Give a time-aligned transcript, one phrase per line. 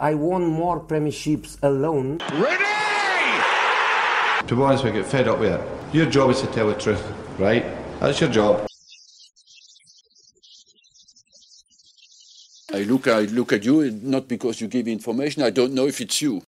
[0.00, 2.18] I won more premierships alone.
[2.32, 2.64] Ready!
[4.46, 5.60] To be honest, I get fed up with it.
[5.94, 7.02] Your job is to tell the truth,
[7.38, 7.64] right?
[8.00, 8.66] That's your job.
[12.72, 15.42] I look, I look at you, not because you give information.
[15.42, 16.42] I don't know if it's you.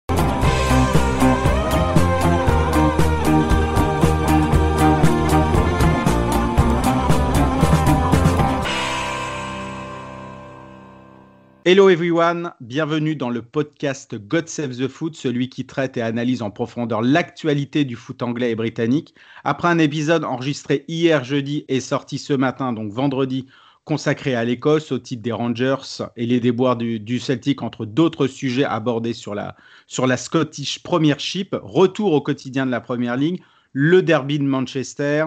[11.68, 16.40] Hello everyone, bienvenue dans le podcast God Save the Foot, celui qui traite et analyse
[16.40, 19.16] en profondeur l'actualité du foot anglais et britannique.
[19.42, 23.48] Après un épisode enregistré hier jeudi et sorti ce matin, donc vendredi,
[23.82, 28.62] consacré à l'Écosse au titre des Rangers et les déboires du, Celtic entre d'autres sujets
[28.62, 29.56] abordés sur la,
[29.88, 33.42] sur la Scottish Premiership, retour au quotidien de la Première League,
[33.72, 35.26] le derby de Manchester,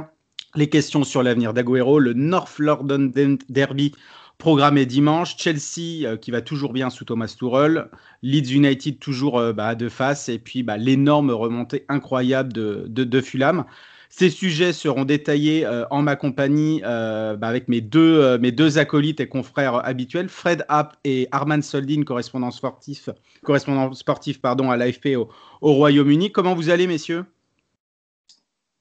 [0.56, 3.92] les questions sur l'avenir d'Aguero, le North London Derby
[4.40, 5.36] programmé dimanche.
[5.38, 7.90] Chelsea euh, qui va toujours bien sous Thomas Tuchel.
[8.24, 10.30] Leeds United toujours euh, bah, de face.
[10.30, 13.66] Et puis bah, l'énorme remontée incroyable de, de, Fulham.
[14.10, 19.20] Ces sujets seront détaillés euh, en ma compagnie bah, avec mes deux, mes deux acolytes
[19.20, 23.10] et confrères habituels, Fred App et Arman Soldin, correspondant sportif,
[23.44, 25.30] correspondant sportif pardon, à l'AFP au
[25.62, 26.32] Royaume-Uni.
[26.32, 27.26] Comment vous allez, messieurs?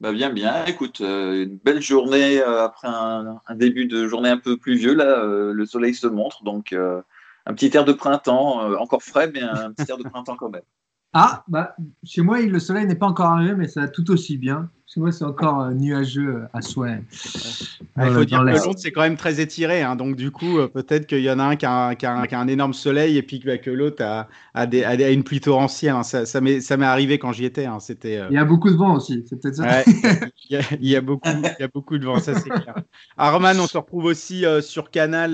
[0.00, 0.64] Bah bien, bien.
[0.66, 4.94] Écoute, euh, une belle journée euh, après un, début de journée un peu pluvieux.
[4.94, 9.42] Là, euh, le soleil se montre, donc un petit air de printemps, encore frais, mais
[9.42, 10.62] un petit air de printemps quand même.
[11.14, 11.74] Ah, bah,
[12.04, 14.70] chez moi, le soleil n'est pas encore arrivé, mais ça va tout aussi bien.
[14.92, 17.02] Chez moi, c'est encore euh, nuageux euh, à souhait.
[17.12, 19.82] il faut dire que le c'est quand même très étiré.
[19.82, 21.94] Hein, donc, du coup, euh, peut-être qu'il y en a un qui a,
[22.32, 25.94] un, énorme soleil et puis que l'autre a, a, une pluie torrentielle.
[25.94, 26.02] Hein.
[26.04, 27.66] Ça, ça m'est arrivé quand j'y étais.
[27.66, 27.80] Hein.
[27.80, 29.24] C'était, Il y a beaucoup de vent aussi.
[29.28, 29.82] C'est peut-être ça.
[30.50, 32.76] il, y a, beaucoup, il y a beaucoup de vent, ça c'est clair.
[33.18, 35.32] Arman, on se retrouve aussi sur Canal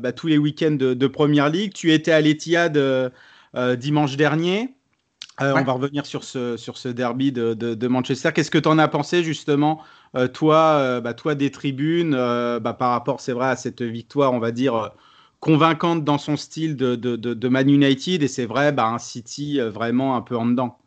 [0.00, 1.74] bah, tous les week-ends de, de, Première Ligue.
[1.74, 2.78] Tu étais à l'Etihad
[3.56, 4.74] euh, dimanche dernier.
[5.40, 8.30] Euh, on va revenir sur ce, sur ce derby de, Manchester.
[8.32, 9.82] Qu'est-ce que tu en as pensé justement,
[10.16, 14.38] euh, toi, bah, toi des tribunes, bah, par rapport, c'est vrai, à cette victoire, on
[14.38, 14.92] va dire,
[15.40, 20.16] convaincante dans son style de, de, Man United, et c'est vrai, bah, un City vraiment
[20.16, 20.78] un peu en dedans?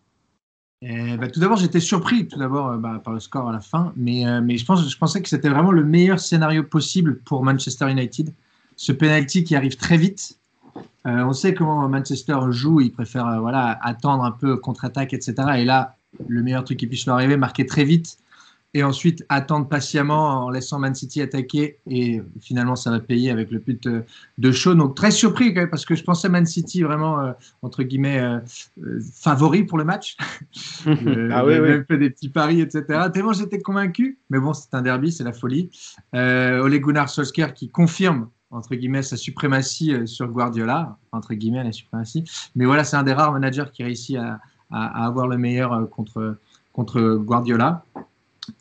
[0.81, 4.57] Bah, tout d'abord, j'étais surpris tout d'abord par le score à la fin, mais, mais
[4.57, 8.33] je, pense, je pensais que c'était vraiment le meilleur scénario possible pour Manchester United.
[8.77, 10.38] Ce penalty qui arrive très vite,
[11.05, 15.35] euh, on sait comment Manchester joue, il préfère euh, voilà, attendre un peu contre-attaque, etc.
[15.57, 15.95] Et là,
[16.27, 18.17] le meilleur truc qui puisse leur arriver, marquer très vite
[18.73, 23.49] et ensuite attendre patiemment en laissant Man City attaquer et finalement ça va payer avec
[23.49, 23.87] le but
[24.37, 24.75] de Shaw.
[24.75, 28.21] Donc très surpris quand même parce que je pensais Man City vraiment euh, entre guillemets
[29.13, 30.17] favori pour le match.
[30.85, 32.83] ah oui, même fait des petits paris etc.
[33.13, 35.69] Tellement j'étais convaincu, mais bon c'est un derby, c'est la folie.
[36.13, 41.72] Ole Gunnar Solskjaer qui confirme entre guillemets, sa suprématie euh, sur Guardiola, entre guillemets, la
[41.72, 42.24] suprématie.
[42.56, 44.40] Mais voilà, c'est un des rares managers qui réussit à,
[44.72, 46.38] à, avoir le meilleur euh, contre,
[46.74, 47.84] contre Guardiola.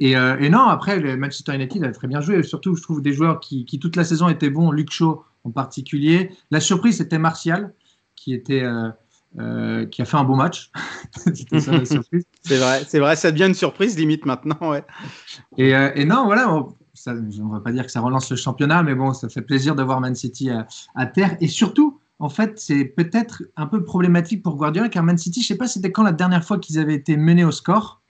[0.01, 2.43] Et, euh, et, non, après, le Manchester United a très bien joué.
[2.43, 5.51] Surtout, je trouve des joueurs qui, qui, toute la saison étaient bons, Luke Shaw en
[5.51, 6.33] particulier.
[6.51, 7.73] La surprise, c'était Martial,
[8.17, 8.65] qui était.
[9.39, 10.71] Euh, qui a fait un beau match.
[11.35, 12.25] C'était ça la surprise.
[12.41, 14.83] c'est vrai, c'est vrai, ça devient une surprise limite maintenant, ouais.
[15.59, 16.49] Et, et non, voilà,
[16.97, 19.43] ça, on ne va pas dire que ça relance le championnat, mais bon, ça fait
[19.43, 21.37] plaisir d'avoir Man City à, terre.
[21.41, 25.47] Et surtout, en fait, c'est peut-être un peu problématique pour Guardiola, car Man City, je
[25.47, 28.01] ne sais pas c'était quand la dernière fois qu'ils avaient été menés au score,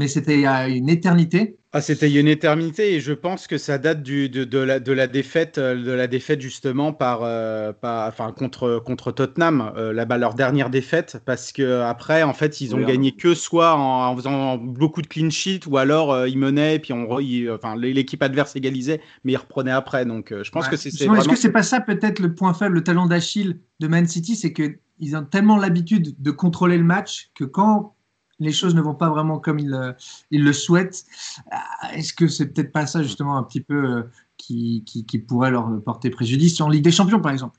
[0.00, 1.58] mais c'était il y a une éternité.
[1.72, 5.06] Ah, c'était une éternité et je pense que ça date du, de, la, de, la,
[5.06, 10.32] défaite, euh, de la défaite justement par, euh, enfin, contre, contre Tottenham, euh, là, leur
[10.32, 15.02] dernière défaite, parce que après, en fait, ils ont gagné que soit en, faisant beaucoup
[15.02, 17.06] de clean sheet ou alors ils menaient et puis on,
[17.52, 20.06] enfin, l'équipe adverse égalisait, mais ils reprenaient après.
[20.06, 20.88] Donc, je pense que c'est.
[20.88, 24.34] Est-ce que c'est pas ça peut-être le point faible, le talent d'Achille de Man City,
[24.34, 27.94] c'est que ils ont tellement l'habitude de contrôler le match que quand
[28.40, 29.92] les choses ne vont pas vraiment comme ils, euh,
[30.30, 31.04] le souhaitent.
[31.52, 31.56] Euh,
[31.94, 34.02] est-ce que c'est peut-être pas ça justement un petit peu euh,
[34.36, 34.84] qui,
[35.28, 37.58] pourrait leur porter préjudice en Ligue des Champions par exemple?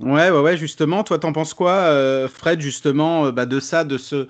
[0.00, 1.04] Ouais, ouais, ouais, justement.
[1.04, 4.28] Toi, t'en penses quoi, Fred, justement, bah, de ça, de ce.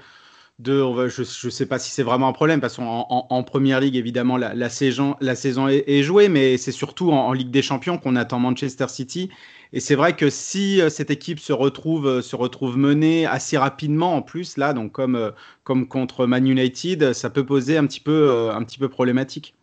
[0.62, 3.96] De, je ne sais pas si c'est vraiment un problème, parce qu'en en, première ligue,
[3.96, 8.86] évidemment, la, saison, est, jouée, mais c'est surtout en, Ligue des Champions qu'on attend Manchester
[8.86, 9.28] City.
[9.72, 13.58] Et c'est vrai que si euh, cette équipe se retrouve, euh, se retrouve menée assez
[13.58, 15.32] rapidement en plus, là, donc comme, euh,
[15.64, 19.56] contre Man United, ça peut poser un petit peu, un petit peu problématique.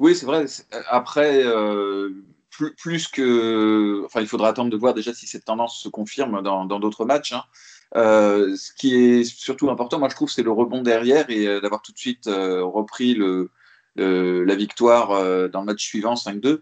[0.00, 0.46] Oui, c'est vrai.
[0.88, 1.44] Après,
[2.76, 4.02] plus, que.
[4.04, 7.32] Enfin, il faudra attendre de voir déjà si cette tendance se confirme dans d'autres matchs.
[7.32, 7.44] Hein.
[7.94, 11.92] Ce qui est surtout important, moi je trouve, c'est le rebond derrière et d'avoir tout
[11.92, 13.50] de suite repris le,
[13.96, 15.08] la victoire
[15.50, 16.60] dans le match suivant 5-2.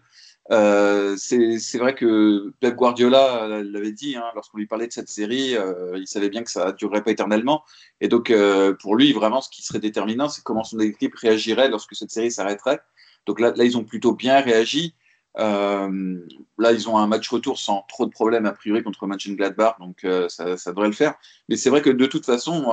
[0.51, 5.55] Euh, c'est vrai que Pep Guardiola l'avait dit hein, lorsqu'on lui parlait de cette série,
[5.55, 7.63] euh, il savait bien que ça ne durerait pas éternellement.
[8.01, 11.69] Et donc, euh, pour lui, vraiment, ce qui serait déterminant, c'est comment son équipe réagirait
[11.69, 12.81] lorsque cette série s'arrêterait.
[13.25, 14.95] Donc là, là, ils ont plutôt bien réagi.
[15.39, 16.19] Euh,
[16.57, 20.05] là, ils ont un match retour sans trop de problèmes, a priori, contre Mönchengladbach, donc
[20.29, 21.15] ça, ça, devrait le faire.
[21.49, 22.71] Mais c'est vrai que de toute façon,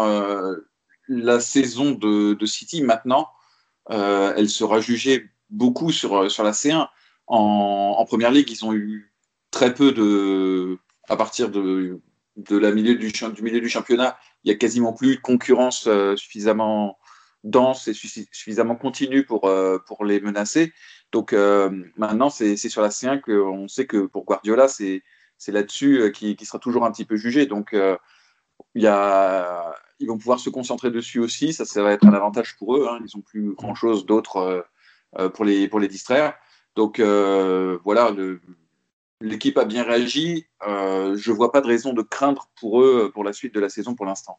[1.08, 3.28] la saison de, City, maintenant,
[3.88, 6.88] elle sera jugée beaucoup sur, la C1
[7.26, 9.12] en, première ligue, ils ont eu
[9.50, 10.78] très peu de.
[11.08, 12.00] À partir de,
[12.50, 13.12] la milieu du,
[13.42, 16.98] milieu du championnat, il n'y a quasiment plus de concurrence euh, suffisamment
[17.42, 20.72] dense et suffisamment continue euh, pour les menacer.
[21.12, 25.02] Donc euh, maintenant, c'est sur la C1 qu'on sait que pour Guardiola, c'est
[25.48, 27.46] là-dessus qui, qui, sera toujours un petit peu jugé.
[27.46, 27.74] Donc
[28.74, 31.52] il y a, ils vont pouvoir se concentrer dessus aussi.
[31.52, 32.86] Ça, ça va être un avantage pour eux.
[32.88, 33.00] Hein.
[33.00, 34.64] Ils n'ont plus grand-chose d'autre
[35.34, 36.34] pour, les, pour les distraire.
[36.76, 38.14] Donc euh, voilà,
[39.20, 40.46] l'équipe a bien réagi.
[40.66, 43.60] Euh, je ne vois pas de raison de craindre pour eux pour la suite de
[43.60, 44.38] la saison pour l'instant.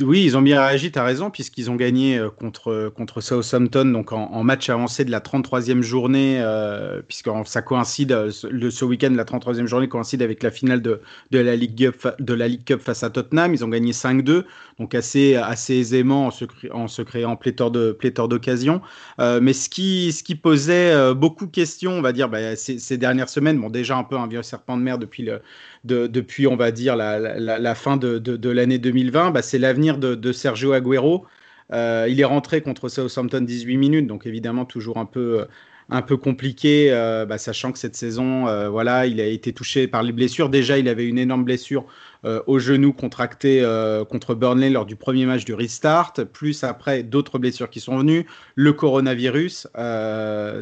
[0.00, 3.84] Oui, ils ont bien réagi, tu as raison, puisqu'ils ont gagné euh, contre, contre Southampton
[3.84, 9.12] donc en, match avancé de la 33e journée, euh, puisque ça coïncide, euh, ce week-end,
[9.14, 11.00] la 33e journée coïncide avec la finale de,
[11.30, 13.54] de, la Ligue Cup, de face à Tottenham.
[13.54, 14.42] Ils ont gagné 5-2,
[14.80, 18.80] donc assez, assez aisément en se, en se créant pléthore d'occasions.
[19.20, 22.80] Euh, mais ce qui, ce qui posait beaucoup de questions, on va dire, bah, ces,
[22.80, 25.40] ces, dernières semaines, bon, déjà un peu un vieux serpent de mer depuis le,
[25.84, 31.26] depuis, on va dire, la, fin de, l'année 2020, bah, c'est l'avenir de, Sergio Agüero.
[31.72, 35.46] Euh, il est rentré contre Southampton 18 minutes, donc évidemment toujours un peu,
[35.90, 39.86] un peu compliqué, euh, bah, sachant que cette saison, euh, voilà, il a été touché
[39.88, 40.48] par les blessures.
[40.48, 41.84] Déjà, il avait une énorme blessure
[42.24, 43.62] euh, au genou contracté
[44.08, 48.26] contre Burnley lors du premier match du restart, plus après d'autres blessures qui sont venues,
[48.54, 49.66] le coronavirus.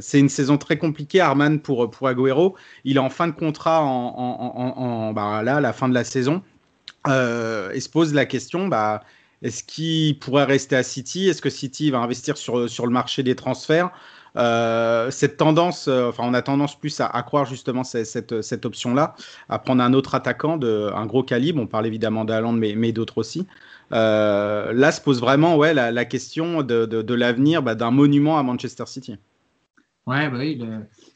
[0.00, 2.56] c'est une saison très compliquée, Arman, pour, pour Agüero.
[2.84, 6.04] Il est en fin de contrat en, en, bah, là, à la fin de la
[6.04, 6.42] saison.
[7.06, 9.02] et se pose la question, bah,
[9.42, 11.28] est-ce qu'il pourrait rester à City?
[11.28, 13.90] Est-ce que City va investir sur, sur le marché des transferts?
[14.36, 19.14] Euh, cette tendance, euh, enfin, on a tendance plus à, croire justement cette, cette, option-là,
[19.48, 21.60] à prendre un autre attaquant de un gros calibre.
[21.60, 23.46] On parle évidemment d'Aland, mais, mais d'autres aussi.
[23.92, 28.42] Euh, là se pose vraiment ouais, la, question de, de, l'avenir bah, d'un monument à
[28.42, 29.16] Manchester City.
[30.06, 30.60] Ouais, bah oui,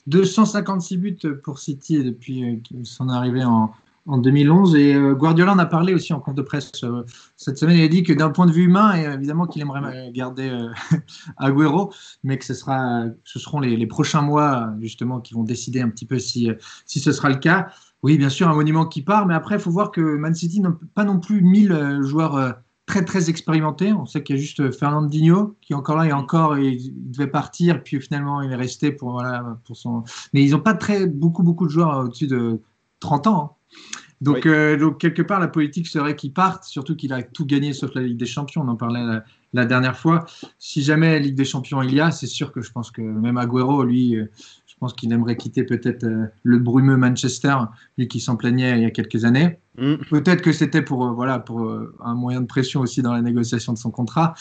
[0.06, 3.72] 256 buts pour City depuis son arrivée en,
[4.06, 4.74] en 2011.
[4.76, 7.02] Et euh, Guardiola en a parlé aussi en compte de presse euh,
[7.36, 7.76] cette semaine.
[7.76, 10.68] Il a dit que d'un point de vue humain, et évidemment qu'il aimerait garder euh,
[11.36, 11.92] Agüero,
[12.22, 16.06] mais que ce, sera, ce seront les, prochains mois justement qui vont décider un petit
[16.06, 16.50] peu si,
[16.86, 17.68] si ce sera le cas.
[18.02, 20.60] Oui, bien sûr, un monument qui part, mais après, il faut voir que Man City
[20.60, 23.92] n'a pas non plus 1000 joueurs très très expérimentés.
[23.92, 27.28] On sait qu'il y a juste Fernandinho qui est encore là et encore il devait
[27.28, 30.02] partir, puis finalement il est resté pour, voilà, pour son.
[30.32, 32.60] Mais ils n'ont pas très, beaucoup beaucoup de joueurs au-dessus de
[33.00, 33.42] 30 ans.
[33.42, 33.63] Hein.
[34.20, 37.72] Donc, euh, donc, quelque part, la politique serait qu'il parte, surtout qu'il a tout gagné
[37.72, 38.62] sauf la Ligue des Champions.
[38.62, 39.20] On en parlait
[39.52, 40.24] la, dernière fois.
[40.58, 43.02] Si jamais la Ligue des Champions il y a, c'est sûr que je pense que
[43.02, 44.26] même Agüero, lui, euh,
[44.66, 47.56] je pense qu'il aimerait quitter peut-être euh, le brumeux Manchester,
[47.98, 49.58] lui qui s'en plaignait il y a quelques années.
[49.78, 49.96] Mm.
[50.08, 53.78] Peut-être que c'était pour, voilà, pour un moyen de pression aussi dans la négociation de
[53.78, 54.34] son contrat.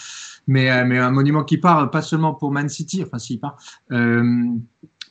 [0.48, 3.58] Mais, mais un monument qui part, pas seulement pour Man City, enfin s'il part,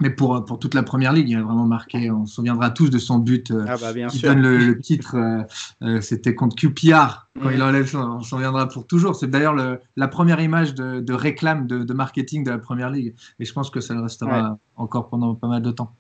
[0.01, 2.11] mais pour, pour toute la première ligue, il a vraiment marqué.
[2.11, 5.17] On se souviendra tous de son but euh, ah bah, qui donne le, titre.
[5.17, 5.43] Euh,
[5.83, 7.85] euh, c'était contre QPR quand il enlève.
[7.95, 9.15] On s'en souviendra pour toujours.
[9.15, 9.55] C'est d'ailleurs
[9.97, 13.15] la première image de, de réclame de, marketing de la première ligue.
[13.39, 15.95] Et je pense que ça le restera encore pendant pas mal de temps.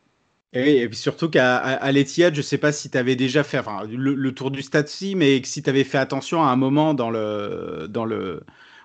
[0.55, 3.59] Et, puis surtout qu'à à, l'Etihad, je ne sais pas si tu avais déjà fait
[3.59, 6.93] enfin, le, tour du stade, si, mais si tu avais fait attention à un moment
[6.93, 8.43] dans le, dans le,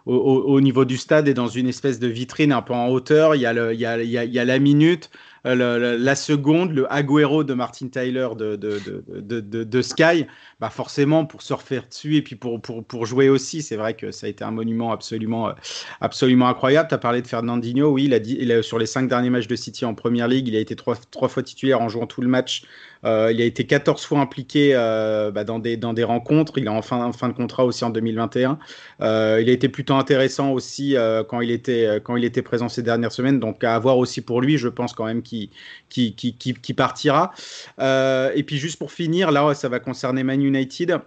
[0.08, 3.36] au, niveau du stade et dans une espèce de vitrine un peu en hauteur.
[3.36, 5.10] Il y a, le, il y a, il y a, la minute,
[5.46, 10.26] euh, la seconde, le Agüero de Martin Tyler de, de, de, de, Sky.
[10.60, 13.96] Bah forcément, pour se refaire dessus et puis pour, pour, pour jouer aussi, c'est vrai
[13.96, 15.52] que ça a été un monument absolument,
[16.00, 16.88] absolument incroyable.
[16.88, 19.30] Tu as parlé de Fernandinho, oui, il a dit, il a, sur les cinq derniers
[19.30, 22.08] matchs de City en première ligue, il a été trois, trois fois titulaire en jouant
[22.08, 22.64] tout le match
[23.06, 26.58] euh, il a été 14 fois impliqué euh, bah, dans, des, dans des rencontres.
[26.58, 28.58] Il est en fin, fin de contrat aussi en 2021.
[29.02, 30.96] Euh, il a été plutôt intéressant aussi
[31.28, 33.40] quand, il était, quand il était présent ces dernières semaines.
[33.40, 35.50] Donc à voir aussi pour lui, je pense quand même qu'il
[35.90, 37.32] qui, qui, qui, partira.
[37.80, 41.00] et puis juste pour finir, là ça va concerner Man United.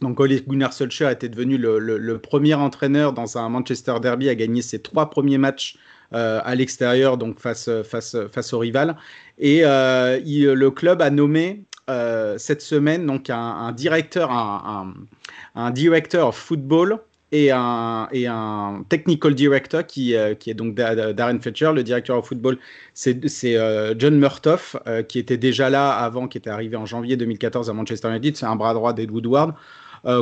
[0.00, 4.34] Donc Ole Gunnar Solskjaer était devenu le, le, premier entraîneur dans un Manchester Derby à
[4.34, 5.76] gagner ses trois premiers matchs
[6.12, 8.96] à l'extérieur, donc face, face, face au rival.
[9.42, 17.00] Et euh, le club a nommé euh, cette semaine donc un, directeur, un, directeur football
[17.32, 22.56] et un, technical director qui, euh, est donc Darren Fletcher, le directeur au football,
[22.94, 23.18] c'est
[23.98, 24.76] John Murtoff,
[25.08, 28.46] qui était déjà là avant, qui était arrivé en janvier 2014 à Manchester United, c'est
[28.46, 29.54] un bras droit d'Ed Woodward.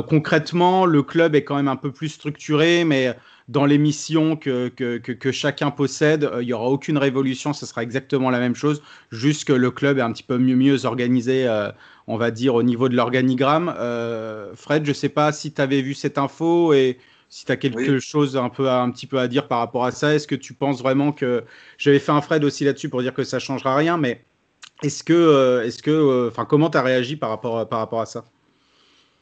[0.07, 3.15] concrètement, le club est quand même un peu plus structuré, mais
[3.47, 7.83] dans les missions que, que, que, chacun possède, il n'y aura aucune révolution, ce sera
[7.83, 8.81] exactement la même chose,
[9.11, 11.47] juste que le club est un petit peu mieux, mieux organisé
[12.07, 13.73] on va dire, au niveau de l'organigramme.
[13.77, 16.97] Euh, Fred, je ne sais pas si tu avais vu cette info et
[17.29, 19.91] si tu as quelque chose un, peu un petit peu à dire par rapport à
[19.91, 20.13] ça.
[20.13, 21.43] Est-ce que tu penses vraiment que.
[21.77, 24.25] J'avais fait un Fred aussi là-dessus pour dire que ça ne changera rien, mais
[24.83, 25.13] est-ce que.
[25.13, 28.25] Euh, est-ce que euh, enfin, comment tu as réagi par rapport, par rapport à ça?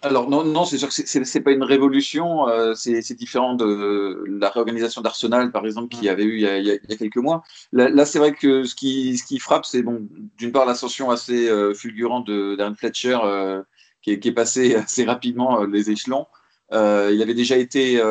[0.01, 4.23] Alors non, non c'est sûr que c'est n'est pas une révolution, euh, c'est différent de
[4.27, 6.95] la réorganisation d'Arsenal, par exemple, qu'il y avait eu il y a, il y a
[6.97, 7.43] quelques mois.
[7.73, 11.49] Là, c'est vrai que ce qui, ce qui frappe, c'est bon, d'une part l'ascension assez
[11.49, 13.61] euh, fulgurante de Darren Fletcher, euh,
[14.01, 16.27] qui, est, qui, est, passé assez rapidement les échelons.
[16.71, 18.01] il avait déjà été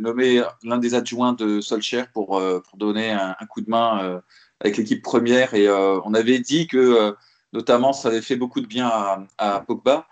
[0.00, 4.20] nommé l'un des adjoints de Solskjaer pour, pour donner un, un, coup de main
[4.60, 7.14] avec l'équipe première, et on avait dit que
[7.52, 10.08] notamment ça avait fait beaucoup de bien à, à Pogba.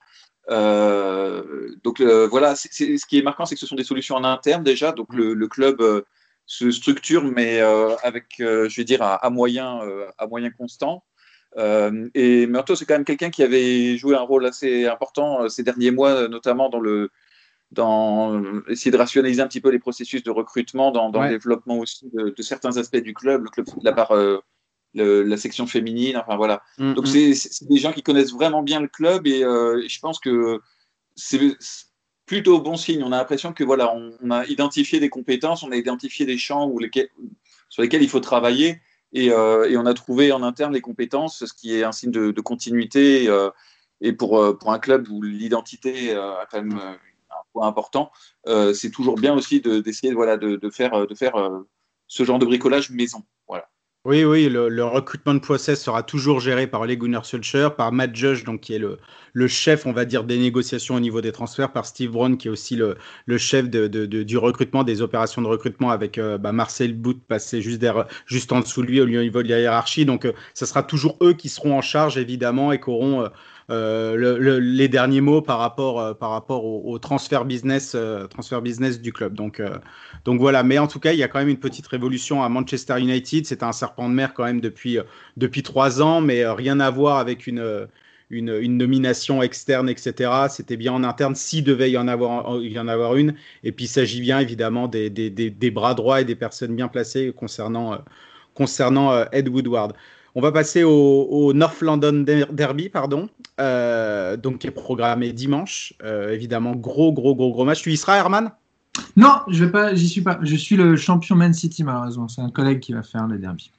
[0.51, 2.69] Euh, donc voilà, ce
[3.07, 4.93] qui est marquant, c'est que ce sont des solutions en interne déjà.
[4.93, 6.03] Donc le, club euh,
[6.47, 9.81] se structure, mais euh, avec, je vais dire, à, moyen,
[10.19, 11.05] à moyen constant.
[11.57, 15.91] et Murto, c'est quand même quelqu'un qui avait joué un rôle assez important ces derniers
[15.91, 17.11] mois, notamment dans le
[17.71, 22.09] dans essayer de rationaliser un petit peu les processus de recrutement, dans, le développement aussi
[22.15, 24.13] de, certains aspects du club, le club de la part
[24.95, 26.63] la section féminine, enfin voilà.
[26.79, 27.35] Mm, Donc mm.
[27.35, 30.61] c'est des gens qui connaissent vraiment bien le club et, euh, je pense que
[31.15, 31.41] c'est
[32.27, 33.03] plutôt bon signe.
[33.03, 36.69] On a l'impression que voilà, on, a identifié des compétences, on a identifié des champs
[36.69, 36.81] où
[37.69, 38.81] sur lesquels il faut travailler
[39.13, 42.11] et, euh, et, on a trouvé en interne les compétences, ce qui est un signe
[42.11, 43.51] de, continuité euh,
[44.01, 48.13] et pour, pour un club où l'identité a quand même un point important,
[48.75, 51.35] c'est toujours bien aussi d'essayer de, voilà, de, de, faire, de faire
[52.07, 53.25] ce genre de bricolage maison.
[54.09, 58.17] Oui, oui, le, recrutement de process sera toujours géré par Ole Gunnar Solskjaer, par Matt
[58.17, 61.73] Judge, donc qui est le, chef, on va dire, des négociations au niveau des transferts,
[61.73, 62.97] par Steve Brown, qui est aussi le,
[63.37, 68.61] chef du recrutement, des opérations de recrutement, avec euh, bah, Marcel Boot passé juste, en
[68.61, 70.07] dessous de lui au niveau de la hiérarchie.
[70.07, 73.29] Donc, euh, ça sera toujours eux qui seront en charge, évidemment, et qui auront euh,
[73.71, 78.63] euh, le, les derniers mots par rapport, euh, par rapport au, transfert, business, euh, transfert
[78.63, 79.35] business du club.
[79.35, 79.61] Donc,
[80.25, 82.49] donc voilà, mais en tout cas, il y a quand même une petite révolution à
[82.49, 83.45] Manchester United.
[83.47, 84.99] C'est un serpent de mer quand même depuis,
[85.37, 87.89] depuis trois ans, mais rien à voir avec une.
[88.31, 90.31] Une, une, nomination externe, etc.
[90.51, 93.35] C'était bien en interne, s'il devait y en avoir, y en avoir une.
[93.65, 96.77] Et puis, il s'agit bien évidemment des, des, des, des, bras droits et des personnes
[96.77, 97.99] bien placées concernant,
[98.53, 99.95] concernant Ed Woodward.
[100.39, 103.29] On va passer au, North London Derby, pardon,
[103.59, 105.95] euh, donc qui est programmé dimanche.
[106.05, 107.83] Euh, évidemment, gros, gros, gros, gros match.
[107.83, 108.53] Tu y seras, Herman?
[109.17, 109.97] Non, je vais pas.
[109.97, 110.39] J'y suis pas.
[110.43, 112.29] Je suis le champion Man City, malheureusement.
[112.29, 113.73] C'est un collègue qui va faire le derby.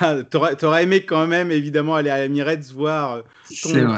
[0.00, 3.96] Ah, t'aurais, aimé quand même, évidemment, aller à Emirates voir euh,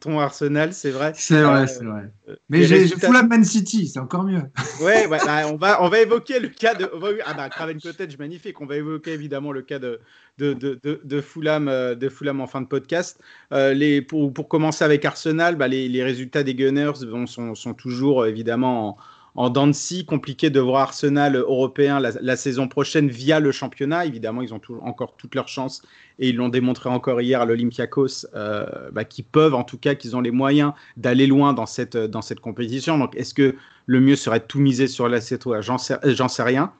[0.00, 1.12] ton, Arsenal, c'est vrai.
[1.14, 2.10] C'est vrai, c'est vrai.
[2.48, 2.86] Mais j'ai
[3.28, 4.42] Man City, c'est encore mieux.
[4.82, 5.18] Ouais, bah,
[5.50, 6.88] on, va, on va évoquer le cas de.
[7.26, 8.60] Ah bah, Craven Cottage, magnifique.
[8.60, 10.00] On va évoquer évidemment le cas de,
[10.38, 13.20] de, de, de, Fulham, euh, de Fulham en fin de podcast.
[13.52, 16.92] Euh, les, pour, pour, commencer avec Arsenal, bah, les, les, résultats des Gunners
[17.26, 18.96] sont, sont, toujours euh, évidemment en,
[19.38, 19.70] en dents
[20.08, 24.04] compliqué de voir Arsenal européen la, saison prochaine via le championnat.
[24.04, 25.80] Évidemment, ils ont encore toutes leurs chances
[26.18, 29.94] et ils l'ont démontré encore hier à l'Olympiakos, euh, bah, qu'ils peuvent, en tout cas,
[29.94, 32.98] qu'ils ont les moyens d'aller loin dans cette, dans cette compétition.
[32.98, 33.54] Donc, est-ce que
[33.86, 36.72] le mieux serait de tout miser sur la C3 J'en sais, rien.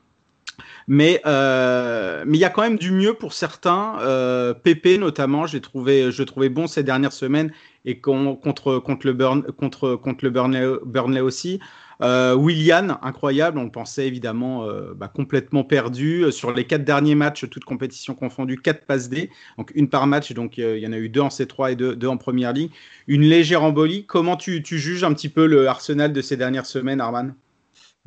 [0.89, 4.01] Mais euh, mais il y a quand même du mieux pour certains.
[4.01, 7.53] Euh, Pépé notamment, j'ai trouvé je trouvais bon ces dernières semaines
[7.85, 11.61] et contre contre le Burn contre contre le Burnley aussi.
[12.01, 16.31] Euh, Willian, incroyable, on le pensait évidemment euh, bah, complètement perdu.
[16.31, 20.33] Sur les quatre derniers matchs, toutes compétitions confondues, quatre passes D, donc une par match,
[20.33, 22.71] donc il y en a eu deux en C3 et deux, en Première Ligue.
[23.07, 24.07] Une légère embolie.
[24.07, 27.35] Comment tu, tu, juges un petit peu le Arsenal de ces dernières semaines, Arman?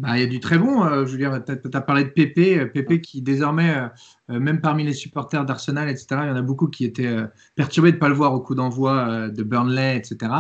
[0.01, 0.83] Bah, il y a du très bon.
[0.83, 2.57] Euh, je tu as, parlé de Pépé.
[2.57, 3.75] Euh, Pépé qui désormais,
[4.31, 7.15] euh, même parmi les supporters d'Arsenal, etc., il y en a beaucoup qui étaient
[7.55, 10.31] perturbés de ne pas le voir au coup d'envoi de Burnley, etc.,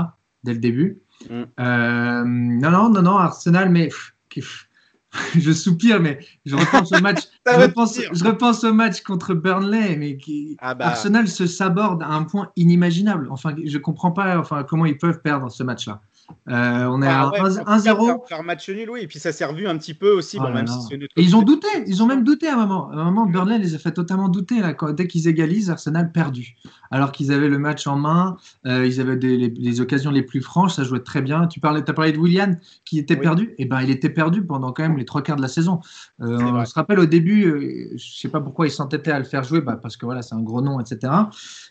[0.43, 1.01] dès le début.
[1.29, 2.59] Mm.
[2.59, 3.89] non, non, non, non, Arsenal, mais
[5.37, 7.21] je soupire, mais je repense au match.
[7.47, 10.87] je, repense, je, repense, au match contre Burnley, mais qui, ah bah.
[10.87, 13.27] Arsenal se saborde à un point inimaginable.
[13.29, 16.01] Enfin, je comprends pas enfin, comment ils peuvent perdre ce match-là.
[16.49, 18.27] Euh, on est Ah à ouais, 1- faire- 1-0.
[18.27, 19.01] Faire, match nul, oui.
[19.01, 21.13] Et puis ça s'est revu un petit peu aussi, Oh bon, même si une autre
[21.17, 22.89] Et ils ont douté, ils ont même douté à un moment.
[22.91, 26.11] À un moment, Burnley les a fait totalement douter là, quand, dès qu'ils égalisent, Arsenal
[26.11, 26.55] perdu.
[26.91, 30.23] Alors qu'ils avaient le match en main, euh, ils avaient des, les, les occasions les
[30.23, 31.47] plus franches, ça jouait très bien.
[31.47, 33.21] Tu parlais, as parlé de Willian qui était Oui.
[33.21, 33.53] perdu.
[33.57, 35.79] Et ben, il était perdu pendant quand même les trois quarts de la saison.
[36.21, 36.65] Euh, on vrai.
[36.65, 39.61] se rappelle au début, euh, je sais pas pourquoi ils s'entêtaient à le faire jouer,
[39.61, 41.11] bah, parce que voilà, c'est un gros nom, etc.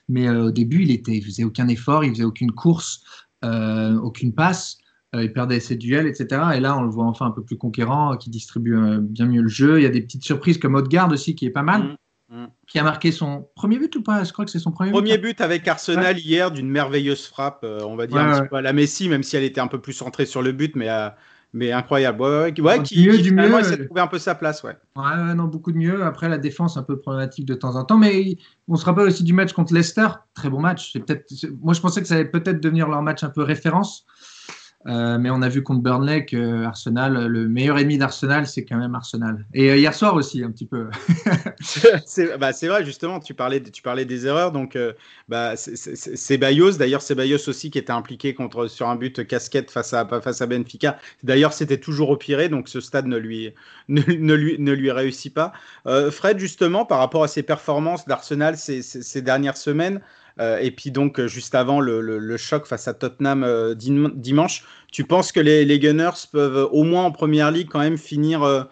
[0.09, 3.03] Mais au début, il était, il faisait aucun effort, il faisait aucune course,
[3.43, 4.79] aucune passe.
[5.17, 6.41] Euh, il perdait ses duels, etc.
[6.55, 9.27] Et là, on le voit enfin un peu plus conquérant, euh, qui distribue euh, bien
[9.27, 9.81] mieux le jeu.
[9.81, 11.97] Il y a des petites surprises comme Odegaard aussi, qui est pas mal,
[12.29, 12.49] Mm, mm.
[12.69, 14.23] qui a marqué son premier but ou pas?
[14.23, 15.31] Je crois que c'est son premier, Premier but.
[15.31, 18.41] but avec Arsenal hier d'une merveilleuse frappe, euh, on va dire Ouais, un ouais.
[18.43, 20.53] petit peu à la Messi, même si elle était un peu plus centrée sur le
[20.53, 21.09] but, mais, euh,
[21.53, 22.21] mais incroyable.
[22.23, 23.63] Ouais, ouais, qui- ouais, Du qui, mieux, qui du finalement mieux.
[23.65, 24.63] essaie de trouver un peu sa place.
[24.63, 24.77] Ouais.
[24.97, 26.05] Ouais, ouais, non, beaucoup de mieux.
[26.05, 27.99] Après, la défense un peu problématique de temps en temps.
[27.99, 28.37] Mais
[28.69, 30.07] on se rappelle aussi du match contre Leicester.
[30.35, 30.91] Très bon match.
[30.93, 33.43] C'est peut-être, c'est- moi, je pensais que ça allait peut-être devenir leur match un peu
[33.43, 34.05] référence.
[34.87, 38.79] Euh, mais on a vu contre Burnley que Arsenal, le meilleur ennemi d'Arsenal, c'est quand
[38.79, 39.45] même Arsenal.
[39.53, 40.89] Et euh, hier soir aussi, un petit peu.
[42.07, 44.53] c'est bah, c'est vrai, justement, tu parlais, tu parlais des erreurs.
[44.53, 44.93] Donc, euh,
[45.29, 49.27] bah, c'est- c'est c'est Ceballos, d'ailleurs, Ceballos aussi qui était impliqué contre, sur un but
[49.27, 50.99] casquette face à, face à Benfica.
[51.23, 53.53] D'ailleurs, c'était toujours au pire, donc ce stade ne lui,
[53.89, 55.53] ne, ne lui, ne lui réussit pas.
[55.87, 60.30] Euh, Fred, justement, par rapport à ses performances d'Arsenal ces, ces, ces dernières semaines, euh,
[60.61, 65.05] et puis donc euh, juste avant le, choc face à Tottenham euh, dim- dimanche, tu
[65.05, 68.63] penses que les, Gunners peuvent euh, au moins en première ligue quand même finir euh,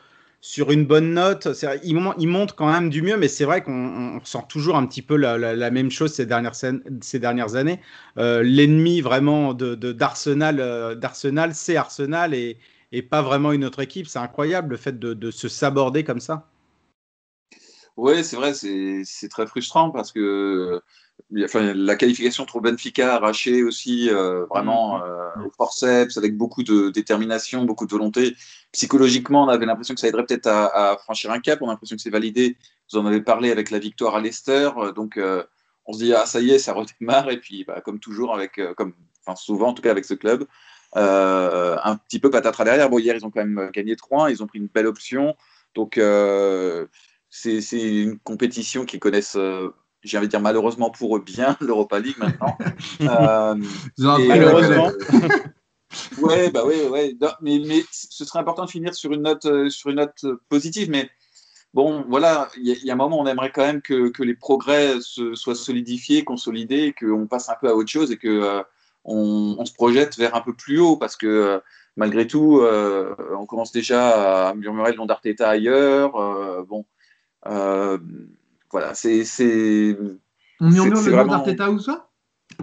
[0.40, 1.46] sur une bonne note?
[1.84, 4.86] Ils, ils montrent quand même du mieux, mais c'est vrai qu'on on ressent toujours un
[4.86, 7.80] petit peu la, même chose ces dernières, années.
[8.16, 12.56] Euh, L'ennemi vraiment d'Arsenal, euh, d'Arsenal, c'est Arsenal et,
[13.10, 14.06] pas vraiment une autre équipe.
[14.06, 16.48] C'est incroyable le fait de, de se saborder comme ça.
[17.98, 21.07] Oui, c'est vrai, c'est très frustrant parce que il
[21.44, 26.90] enfin, la qualification contre Benfica arrachée aussi euh, vraiment euh, au forceps avec beaucoup de
[26.90, 28.34] détermination, beaucoup de volonté.
[28.72, 31.60] Psychologiquement, on avait l'impression que ça aiderait peut-être à, à franchir un cap.
[31.62, 32.56] On a l'impression que c'est validé.
[32.92, 34.70] Vous en avez parlé avec la victoire à Leicester.
[34.76, 35.44] Euh, Donc, euh,
[35.86, 37.30] on se dit, ah, ça y est, ça redémarre.
[37.30, 38.94] Et puis, bah, comme toujours, avec, comme,
[39.24, 40.46] enfin, souvent, en tout cas, avec ce club,
[40.94, 42.88] un petit peu patatras derrière.
[42.90, 45.36] Bon, hier, ils ont quand même gagné 3 Ils ont pris une belle option.
[45.74, 46.00] Donc,
[47.30, 49.38] c'est une compétition qu'ils connaissent,
[50.02, 52.56] j'ai envie de dire malheureusement pour eux bien, l'Europa League maintenant.
[53.00, 54.90] Euh, et, la Malheureusement.
[56.20, 57.16] ouais, bah ouais, ouais.
[57.20, 60.24] Non, mais, mais ce serait important de finir sur une note, euh, sur une note
[60.24, 60.90] euh, positive.
[60.90, 61.08] Mais
[61.74, 64.08] bon, voilà, il y, a- il y a un moment, on aimerait quand même que,
[64.08, 68.16] que les progrès se, soient solidifiés, consolidés, qu'on passe un peu à autre chose et
[68.16, 68.62] que euh,
[69.04, 71.58] on, on se projette vers un peu plus haut parce que euh,
[71.96, 76.16] malgré tout, euh, on commence déjà à murmurer le nom d'Arteta ailleurs.
[76.16, 76.84] euh, bon,
[77.46, 77.98] euh,
[78.70, 79.96] voilà, c'est c'est
[80.60, 82.04] On murmure le c'est nom vraiment- d'Arteta ou ça?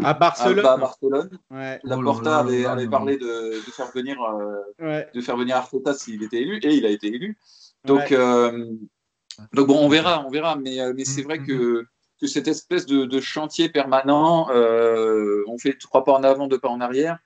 [0.03, 0.59] À Barcelone.
[0.59, 1.29] à bah, Barcelone.
[1.51, 2.37] Ouais, La Oh là Porta là
[2.71, 5.07] avait, parlé de, de faire venir euh, ouais.
[5.13, 7.37] de faire venir Arteta s'il était élu, et il a été élu.
[7.85, 8.17] Donc, Ouais.
[8.17, 8.65] euh,
[9.53, 10.55] donc bon, on verra, on verra.
[10.55, 11.85] Mais, euh, mais c'est vrai que,
[12.19, 16.59] que cette espèce de, de chantier permanent, euh, on fait trois pas en avant, deux
[16.59, 17.19] pas en arrière.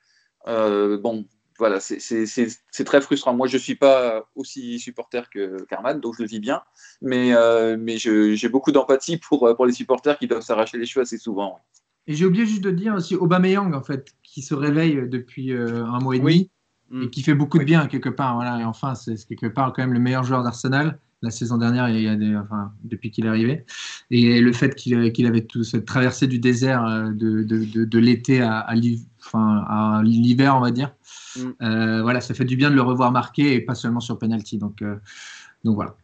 [0.48, 1.24] euh, bon,
[1.60, 3.32] voilà, c'est- très frustrant.
[3.34, 6.62] Moi, je ne suis pas aussi supporter que Carman, donc je le vis bien.
[7.02, 11.02] Mais, euh, mais j'ai beaucoup d'empathie pour, pour les supporters qui doivent s'arracher les cheveux
[11.02, 11.60] assez souvent.
[12.08, 15.84] Et j'ai oublié juste de dire aussi Aubameyang, en fait, qui se réveille depuis euh,
[15.84, 16.26] un mois et demi.
[16.26, 16.50] Oui.
[16.90, 17.04] Mm.
[17.04, 18.34] et qui fait beaucoup de bien quelque part.
[18.34, 18.58] Voilà.
[18.60, 20.98] Et enfin, c'est quelque part quand même le meilleur joueur d'Arsenal.
[21.22, 23.64] La saison dernière, il y a des, enfin, depuis qu'il est arrivé.
[24.10, 27.98] Et le fait qu'il avait tout cette traversée du désert euh, de, de, de, de
[27.98, 28.74] l'été à, à
[29.24, 30.94] enfin, à l'hiver, on va dire.
[31.36, 31.50] Mm.
[31.62, 34.58] Euh, voilà, ça fait du bien de le revoir marqué et pas seulement sur penalty.
[34.58, 34.96] Donc, euh,
[35.64, 35.96] donc voilà.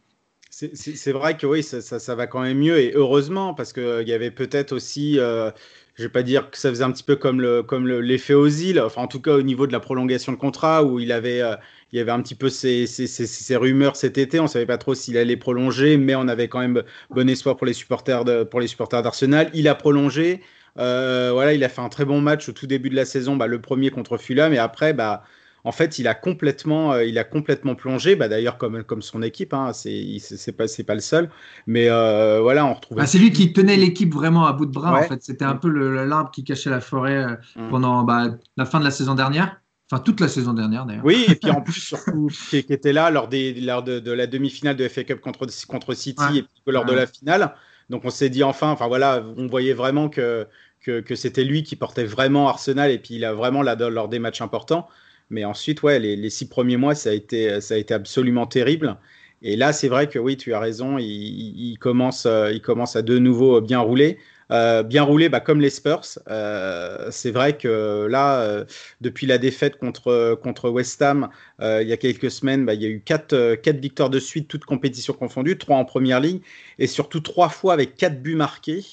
[0.50, 4.08] C'est- vrai que oui, ça, ça- ça va quand même mieux et heureusement parce qu'il
[4.08, 5.50] y avait peut-être aussi, euh,
[5.96, 8.32] je vais pas dire que ça faisait un petit peu comme le comme le- l'effet
[8.32, 11.42] Ozil, enfin en tout cas au niveau de la prolongation de contrat où il avait
[11.42, 11.56] euh,
[11.92, 14.64] il y avait un petit peu ces, ces, ces- ces rumeurs cet été, on savait
[14.66, 18.24] pas trop s'il allait prolonger, mais on avait quand même bon espoir pour les supporters
[18.24, 19.50] de, pour les supporters d'Arsenal.
[19.54, 20.40] Il a prolongé,
[20.78, 23.36] euh, voilà, il a fait un très bon match au tout début de la saison,
[23.36, 25.22] bah, le premier contre Fulham et après bah
[25.64, 28.14] en fait, il a complètement, euh, il a complètement plongé.
[28.14, 31.28] Bah, D'ailleurs, comme, comme son équipe, hein, c'est il- c'est pas, c'est pas le seul.
[31.66, 32.98] Mais euh, voilà, on retrouve.
[32.98, 34.92] Bah, c'est lui qui tenait l'équipe vraiment à bout de bras.
[34.94, 35.00] Ouais.
[35.04, 37.70] En fait, c'était un peu le- l'arbre qui cachait la forêt euh, Mm.
[37.70, 39.60] pendant bah, la fin de la saison dernière.
[39.90, 41.04] Enfin, toute la saison dernière d'ailleurs.
[41.04, 44.12] Oui, et puis en plus, surtout, qui, qui était là lors, des, lors de, de
[44.12, 46.38] la demi-finale de FA Cup contre, contre City Ouais.
[46.38, 47.54] et puis lors de la finale.
[47.90, 50.46] Donc on s'est dit enfin, enfin voilà, on voyait vraiment que,
[50.86, 54.18] que, c'était lui qui portait vraiment Arsenal et puis il a vraiment là, lors des
[54.18, 54.88] matchs importants.
[55.30, 58.96] Mais ensuite, ouais, les, six premiers mois, ça a été, ça a été absolument terrible.
[59.42, 63.02] Et là, c'est vrai que oui, tu as raison, il, commence, euh, il commence à
[63.02, 64.18] de nouveau bien rouler.
[64.52, 66.18] euh, bien roulé, bah, comme les Spurs.
[66.28, 68.64] Euh, c'est vrai que là,
[69.00, 71.28] depuis la défaite contre, contre West Ham,
[71.60, 74.48] il y a quelques semaines, bah, il y a eu quatre, quatre victoires de suite,
[74.48, 76.40] toutes compétitions confondues, trois en première ligne,
[76.78, 78.84] et surtout trois fois avec quatre buts marqués.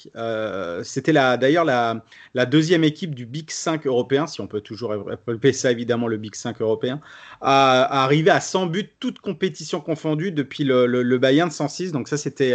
[0.82, 5.70] C'était d'ailleurs la, deuxième équipe du Big 5 européen, si on peut toujours appeler ça
[5.70, 7.00] évidemment le Big 5 européen,
[7.40, 11.92] à, arriver à 100 buts, toutes compétitions confondues, depuis le, Bayern de 106.
[11.92, 12.54] Donc ça, c'était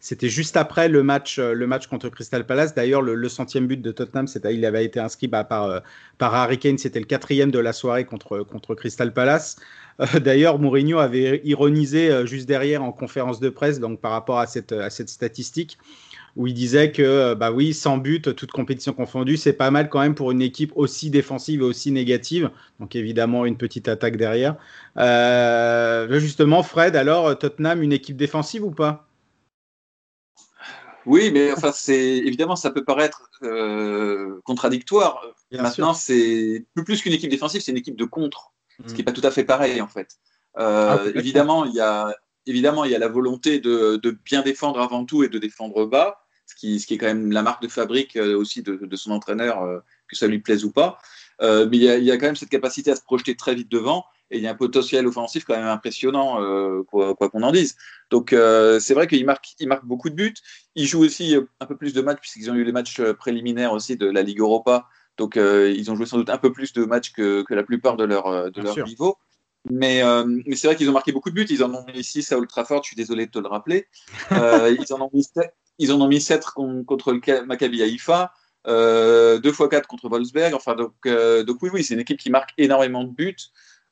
[0.00, 2.74] c'était juste après le match, le match contre Crystal Palace.
[2.74, 5.80] D'ailleurs, le, centième but de Tottenham, il avait été inscrit bah, par, euh,
[6.18, 6.78] par Harry Kane.
[6.78, 9.47] C'était le quatrième de la soirée contre, contre Crystal Palace.
[10.00, 14.38] Euh, d'ailleurs, Mourinho avait ironisé euh, juste derrière en conférence de presse, donc par rapport
[14.38, 15.78] à cette, à cette statistique,
[16.36, 20.00] où il disait que, bah oui, sans but, toute compétition confondue, c'est pas mal quand
[20.00, 22.50] même pour une équipe aussi défensive et aussi négative.
[22.78, 24.54] Donc évidemment, une petite attaque derrière.
[26.10, 29.08] justement, Fred, alors Tottenham, une équipe défensive ou pas?
[31.08, 35.22] Oui, mais enfin, c'est évidemment, ça peut paraître euh, contradictoire.
[35.50, 38.52] Maintenant, c'est plus, plus qu'une équipe défensive, c'est une équipe de contre,
[38.86, 39.04] ce qui n'est mm.
[39.04, 40.16] pas tout à fait pareil en fait.
[40.58, 42.14] Euh, ah, évidemment, il y a
[42.46, 45.84] évidemment il y a la volonté de, de, bien défendre avant tout et de défendre
[45.84, 48.76] bas, ce qui, ce qui est quand même la marque de fabrique euh, aussi de,
[48.76, 50.98] de son entraîneur, que ça lui plaise ou pas.
[51.40, 53.54] mais il y, a, il y, a, quand même cette capacité à se projeter très
[53.54, 57.42] vite devant et il y a un potentiel offensif quand même impressionnant, euh, quoi qu'on
[57.42, 57.76] en dise.
[58.10, 60.34] Donc euh, c'est vrai qu'il marque, il marque beaucoup de buts.
[60.74, 63.96] Il joue aussi un peu plus de matchs puisqu'ils ont eu les matchs préliminaires aussi
[63.96, 64.86] de la Ligue Europa.
[65.18, 67.62] Donc euh, ils ont joué sans doute un peu plus de matchs que, que la
[67.62, 69.18] plupart de leur, de leur niveau.
[69.70, 70.02] Mais,
[70.46, 71.46] mais c'est vrai qu'ils ont marqué beaucoup de buts.
[71.50, 73.86] Ils en ont mis 6 à Old Trafford, je suis désolé de te le rappeler.
[74.30, 76.44] ils, en ont mis 7, ils en ont mis 7
[76.86, 78.32] contre le Maccabi Haïfa.
[78.66, 80.54] Euh, 2 fois 4 contre Wolfsberg.
[80.54, 83.36] Enfin, donc, donc oui, oui, c'est une équipe qui marque énormément de buts.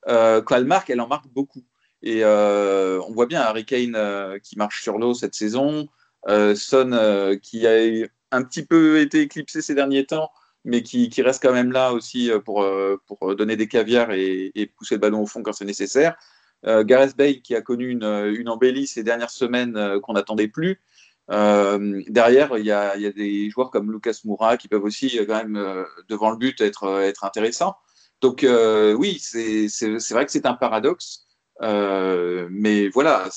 [0.07, 1.63] Euh, quand elle marque, elle en marque beaucoup.
[2.01, 5.87] Et euh, on voit bien Harry Kane euh, qui marche sur l'eau cette saison,
[6.27, 10.29] Son qui a un petit peu été éclipsé ces derniers temps,
[10.67, 12.65] mais qui, reste quand même là aussi pour,
[13.05, 16.15] pour donner des caviars et, pousser le ballon au fond quand c'est nécessaire.
[16.63, 20.81] Gareth Bale qui a connu une, une embellie ces dernières semaines qu'on n'attendait plus.
[21.29, 25.85] derrière, il y, y, a, des joueurs comme Lucas Moura qui peuvent aussi, quand même,
[26.09, 27.75] devant le but, être, être intéressants.
[28.21, 29.67] Donc euh, oui, c'est
[30.11, 31.25] vrai que c'est un paradoxe.
[31.61, 33.29] Euh, mais voilà,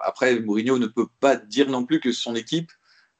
[0.00, 2.70] après, Mourinho ne peut pas dire non plus que son équipe.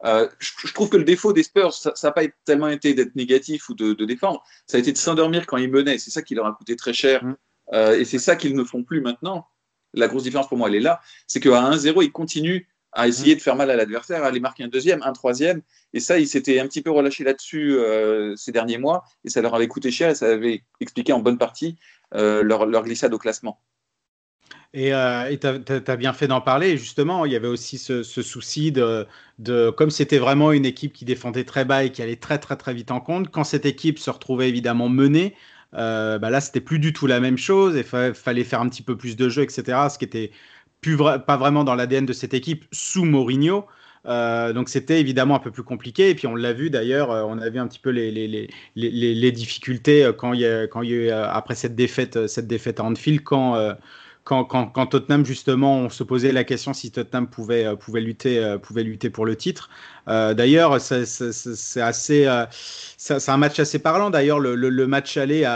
[0.04, 3.68] Euh, je, trouve que le défaut des Spurs, ça n'a pas tellement été d'être négatif
[3.68, 5.98] ou de, défendre, ça a été de s'endormir quand ils menaient.
[5.98, 7.24] C'est ça qui leur a coûté très cher.
[7.24, 7.36] Mm.
[7.98, 9.46] et c'est ça qu'ils ne font plus maintenant.
[9.94, 11.00] La grosse différence pour moi, elle est là.
[11.26, 13.38] C'est qu'à 1-0, ils continuent à essayer mm.
[13.38, 15.62] de faire mal à l'adversaire, à aller marquer un deuxième, un troisième.
[15.92, 19.42] Et ça, ils s'étaient un petit peu relâchés là-dessus euh, ces derniers mois, et ça
[19.42, 21.76] leur avait coûté cher, et ça avait expliqué en bonne partie
[22.14, 23.60] euh, leur, glissade au classement.
[24.74, 26.76] Et euh, tu as, bien fait d'en parler.
[26.76, 29.06] justement, il y avait aussi ce, souci de,
[29.38, 32.56] de comme c'était vraiment une équipe qui défendait très bas et qui allait très très
[32.56, 35.34] très vite en compte, quand cette équipe se retrouvait évidemment menée,
[35.72, 37.76] bah là, c'était plus du tout la même chose.
[37.76, 37.84] Il
[38.14, 39.88] fallait faire un petit peu plus de jeu, etc.
[39.90, 40.32] Ce qui était
[41.26, 43.66] pas vraiment dans l'ADN de cette équipe sous Mourinho.
[44.06, 46.10] Euh, donc c'était évidemment un peu plus compliqué.
[46.10, 50.04] Et puis on l'a vu d'ailleurs, euh, on a vu un petit peu les, difficultés
[50.04, 52.84] euh, quand il y a, quand il y a après cette défaite, cette défaite à
[52.84, 53.56] Anfield, quand,
[54.24, 59.10] quand, Tottenham justement on se posait la question si Tottenham pouvait, pouvait, lutter, pouvait lutter
[59.10, 59.68] pour le titre.
[60.06, 62.44] d'ailleurs, c'est assez,
[62.96, 64.08] c'est un match assez parlant.
[64.08, 65.46] D'ailleurs, le, match aller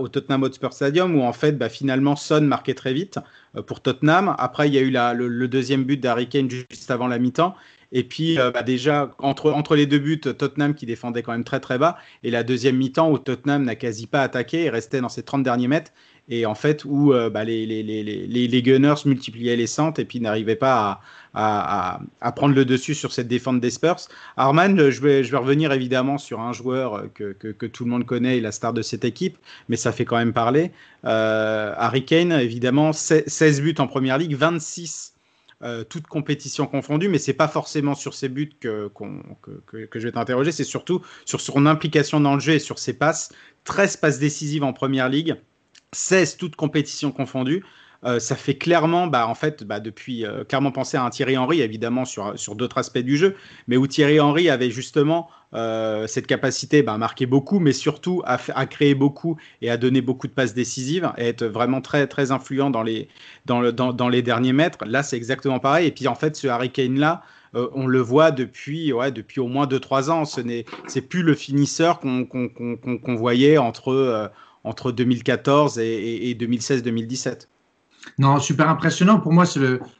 [0.00, 3.18] au Tottenham Hotspur Stadium où en fait bah, finalement Son marquait très vite.
[3.56, 4.34] Euh, pour Tottenham.
[4.38, 7.54] Après, il y a eu le, deuxième but d'Harry Kane juste avant la mi-temps.
[7.90, 11.44] Et puis, euh, bah, déjà, entre, entre les deux buts, Tottenham qui défendait quand même
[11.44, 15.00] très très bas, et la deuxième mi-temps où Tottenham n'a quasi pas attaqué et restait
[15.00, 15.92] dans ses 30 derniers mètres,
[16.28, 21.00] et en fait où euh, bah, les, Gunners multipliaient les centres et puis n'arrivaient pas
[21.34, 22.00] à,
[22.34, 24.08] prendre le dessus sur cette défense des Spurs.
[24.36, 28.04] Arman, je vais, je vais revenir évidemment sur un joueur que, que, tout le monde
[28.04, 29.36] connaît la star de cette équipe,
[29.68, 30.72] mais ça fait quand même parler.
[31.04, 35.12] Euh, Harry Kane, évidemment, 16 buts en première ligue, 26
[35.64, 38.88] euh, toute compétition confondue, mais c'est pas forcément sur ses buts que,
[39.42, 42.78] que, que, je vais t'interroger, c'est surtout sur son implication dans le jeu et sur
[42.78, 43.32] ses passes.
[43.64, 45.34] 13 passes décisives en première ligue,
[45.92, 47.64] 16 toutes compétitions confondues.
[48.04, 51.36] Euh, ça fait clairement, bah, en fait, bah, depuis euh, clairement penser à un Thierry
[51.36, 53.34] Henry, évidemment sur, sur d'autres aspects du jeu,
[53.66, 58.22] mais où Thierry Henry avait justement euh, cette capacité bah, à marquer beaucoup, mais surtout
[58.24, 62.30] à, créer beaucoup et à donner beaucoup de passes décisives, et être vraiment très très
[62.30, 63.08] influent dans les
[63.46, 64.84] dans, le, dans, dans les derniers mètres.
[64.86, 65.88] Là, c'est exactement pareil.
[65.88, 67.22] Et puis en fait, ce Harry Kane là.
[67.54, 70.24] on le voit depuis, ouais, depuis au moins 2-3 ans.
[70.24, 74.30] Ce n'est c'est plus le finisseur qu'on qu'on qu'on voyait entre,
[74.64, 77.46] entre 2014 et, et 2016-2017.
[78.18, 79.20] Non, super impressionnant.
[79.20, 79.44] Pour moi,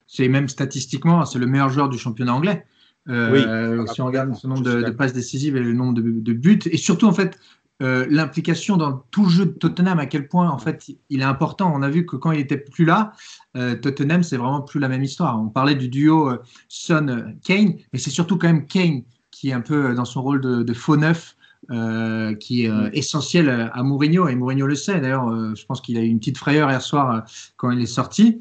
[0.07, 2.64] c'est même statistiquement, c'est le meilleur joueur du championnat anglais.
[3.09, 6.33] Euh, si on regarde son nombre de, de, passes décisives et le nombre de, de,
[6.33, 7.38] buts, et surtout en fait
[7.81, 11.25] euh, l'implication dans tout le jeu de Tottenham, à quel point en fait il est
[11.25, 11.73] important.
[11.75, 13.12] On a vu que quand il était plus là,
[13.57, 15.40] euh, Tottenham c'est vraiment plus la même histoire.
[15.40, 16.33] On parlait du duo
[16.68, 20.42] Son Kane, mais c'est surtout quand même Kane qui est un peu dans son rôle
[20.42, 21.35] de, de faux neuf
[21.71, 25.01] euh, qui est euh, essentiel à Mourinho, et Mourinho le sait.
[25.01, 27.25] D'ailleurs, euh, je pense qu'il a eu une petite frayeur hier soir
[27.59, 28.41] quand il est sorti,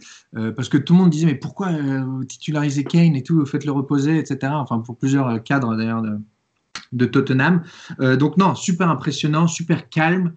[0.55, 1.71] parce que tout le monde disait, mais pourquoi
[2.29, 4.53] titulariser Kane et tout, faites-le reposer, etc.
[4.55, 6.19] Enfin, pour plusieurs cadres d'ailleurs de,
[6.93, 7.63] de, Tottenham.
[8.17, 10.33] donc non, super impressionnant, super calme.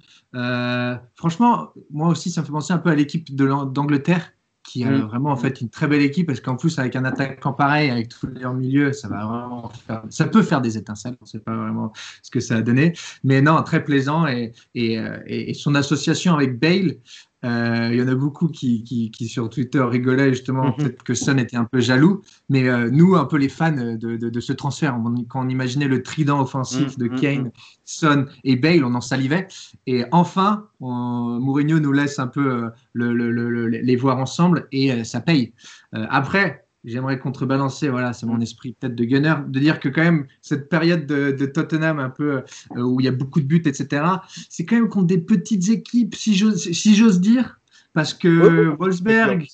[1.14, 5.02] franchement, moi aussi, ça me fait penser un peu à l'équipe d'Angleterre qui a mm.
[5.02, 8.08] vraiment en fait une très belle équipe parce qu'en plus avec un attaquant pareil avec
[8.08, 11.38] tous les milieu ça va vraiment faire, ça peut faire des étincelles on ne sait
[11.38, 11.92] pas vraiment
[12.22, 12.92] ce que ça a donné
[13.24, 16.96] mais non très plaisant et, et, euh, et son association avec Bale
[17.44, 20.74] euh, il y en a beaucoup qui, qui, qui, sur Twitter rigolaient justement mhm.
[20.76, 23.96] peut-être que Son était un peu jaloux, mais euh, nous, un peu les fans de,
[23.96, 24.98] de, de ce transfert,
[25.28, 27.20] quand on imaginait le trident offensif de mhm.
[27.20, 27.50] Kane,
[27.84, 29.48] Son et Bale, on en salivait.
[29.86, 35.20] Et enfin, Mourinho nous laisse un peu euh, le, le, les voir ensemble et ça
[35.20, 35.52] paye.
[35.92, 38.42] après, j'aimerais contrebalancer, voilà, c'est mon mm.
[38.42, 42.42] esprit peut-être de gunner, de dire que quand même cette période de, Tottenham un peu
[42.76, 44.04] euh, où il y a beaucoup de buts, etc.,
[44.48, 47.60] c'est quand même contre des petites équipes, si j'ose si dire,
[47.92, 49.46] parce que Wolfsberg,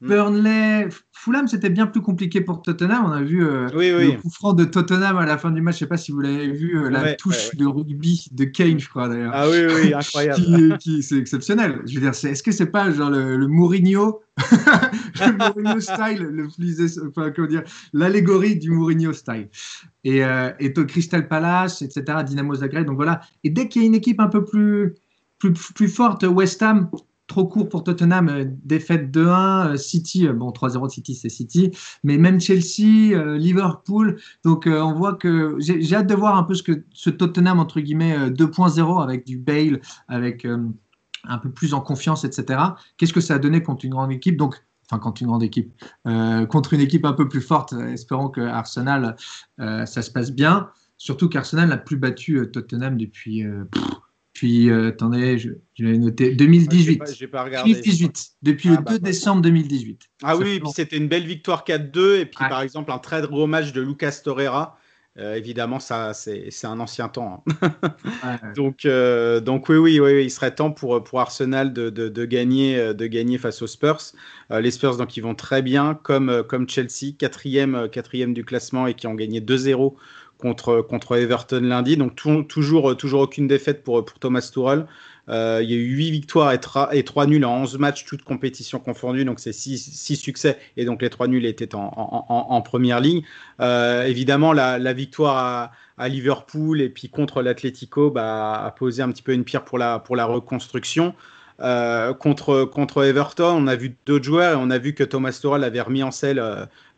[0.00, 0.08] Mm.
[0.08, 3.06] Burnley, Fulham, c'était bien plus compliqué pour Tottenham.
[3.06, 5.78] On a vu euh, le coup franc de Tottenham à la fin du match.
[5.78, 8.78] Je ne sais pas si vous l'avez vu, euh, la touche de rugby de Kane,
[8.78, 9.32] je crois d'ailleurs.
[9.34, 10.78] Ah oui, oui, incroyable.
[10.80, 11.82] qui, c'est exceptionnel.
[11.84, 17.00] Je veux dire, est-ce que c'est pas genre le, Mourinho, le Mourinho style, le plus,
[17.08, 19.48] enfin, comment dire, l'allégorie du Mourinho style.
[20.04, 22.86] Et, euh, et Crystal Palace, etc., Dynamo Zagreb.
[22.86, 23.20] Donc voilà.
[23.42, 24.94] Et dès qu'il y a une équipe un peu plus
[25.38, 26.90] plus, plus forte, West Ham,
[27.28, 31.70] trop court pour Tottenham, euh, défaite 2-1, euh, City, euh, bon 3-0 City c'est City,
[32.02, 36.62] mais même Chelsea, Liverpool, donc on voit que j'ai hâte de voir un peu ce
[36.62, 42.24] que ce Tottenham entre guillemets 2.0 avec du Bale, avec un peu plus en confiance,
[42.24, 42.60] etc.
[42.96, 44.36] Qu'est-ce que ça a donné contre une grande équipe?
[44.36, 45.72] Donc enfin contre une grande équipe,
[46.48, 47.74] contre une équipe un peu plus forte.
[47.92, 49.16] Espérons que Arsenal,
[49.58, 50.70] ça se passe bien.
[50.96, 53.44] Surtout qu'Arsenal n'a plus battu Tottenham depuis.
[54.38, 57.02] Puis, euh, attendez, je, l'ai noté, 2018.
[57.18, 57.72] J'ai pas, pas regardé.
[57.72, 60.00] 2018, depuis le 2 bah, décembre 2018.
[60.22, 63.20] Ah oui, et puis c'était une belle victoire 4-2, et puis par exemple un très
[63.22, 64.78] gros match de Lucas Torreira.
[65.18, 67.42] Euh, évidemment, ça, c'est un ancien temps.
[67.62, 68.52] Hein.
[68.54, 72.24] donc, euh, donc oui, oui, oui, il serait temps pour, pour Arsenal de, de, de
[72.24, 73.98] gagner, de gagner face aux Spurs.
[74.50, 78.94] les Spurs, donc, ils vont très bien, comme, comme Chelsea, quatrième, quatrième du classement et
[78.94, 79.96] qui ont gagné 2-0
[80.38, 81.96] contre, contre Everton lundi.
[81.96, 84.86] Donc toujours, toujours aucune défaite pour, pour Thomas Tuchel.
[85.28, 88.78] Euh, il y a eu 8 victoires et, 3 nuls en 11 matchs, toutes compétitions
[88.78, 89.24] confondues.
[89.24, 91.90] Donc c'est 6, succès et donc les 3 nuls étaient en,
[92.28, 93.22] en, première ligne.
[93.60, 99.02] Euh, évidemment, la, la victoire à, à, Liverpool et puis contre l'Atlético bah, a posé
[99.02, 101.14] un petit peu une pierre pour la, pour la reconstruction.
[101.60, 105.36] Euh, contre, contre Everton, on a vu d'autres joueurs et on a vu que Thomas
[105.42, 106.38] Tuchel avait remis en selle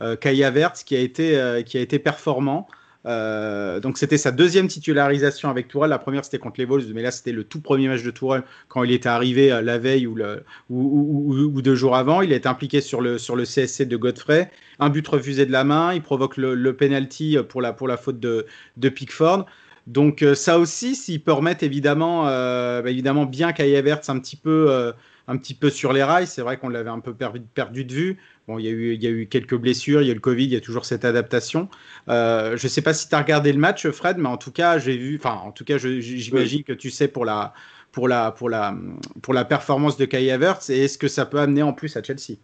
[0.03, 2.69] euh, Kai Havertz qui a été, qui a été performant.
[3.07, 5.91] Euh, donc c'était sa deuxième titularisation avec Tourelle.
[5.91, 8.43] La première c'était contre les Wolves, mais là c'était le tout premier match de Tourelle
[8.69, 12.21] quand il était arrivé euh, la veille ou, deux jours avant.
[12.21, 14.51] Il est impliqué sur le, CSC de Godfrey.
[14.79, 15.95] Un but refusé de la main.
[15.95, 18.47] Il provoque le, le penalty pour la, pour la faute de,
[18.89, 19.47] Pickford.
[19.87, 25.71] Donc euh, ça aussi, s'il peut remettre évidemment, bah, bien Kai Havertz un petit peu
[25.71, 26.27] sur les rails.
[26.27, 28.19] C'est vrai qu'on l'avait un peu perdu de vue.
[28.51, 30.19] Bon, il y, a eu, il y a eu quelques blessures, il y a le
[30.19, 31.69] Covid, il y a toujours cette adaptation.
[32.09, 34.51] Euh, je ne sais pas si tu as regardé le match, Fred, mais en tout
[34.51, 37.55] cas, j'ai vu, enfin, en tout cas, j'imagine que tu sais pour la,
[37.93, 38.75] pour la, pour la,
[39.23, 42.03] pour la performance de Kai Havertz et est-ce que ça peut amener en plus à
[42.03, 42.39] Chelsea?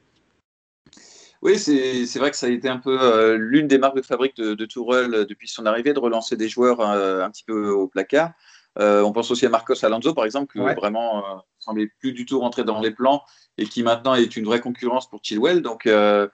[1.42, 4.37] Oui, c'est vrai que ça a été un peu euh, l'une des marques de fabrique
[4.37, 7.88] de, de Tourelle euh, depuis son arrivée, de relancer des joueurs un petit peu au
[7.88, 8.31] placard.
[8.79, 12.65] On pense aussi à Marcos Alonso, par exemple, qui vraiment semblait plus du tout rentrer
[12.65, 13.23] dans les plans
[13.59, 15.62] et qui maintenant est une vraie concurrence pour Chilwell.
[15.62, 16.29] Donc, euh,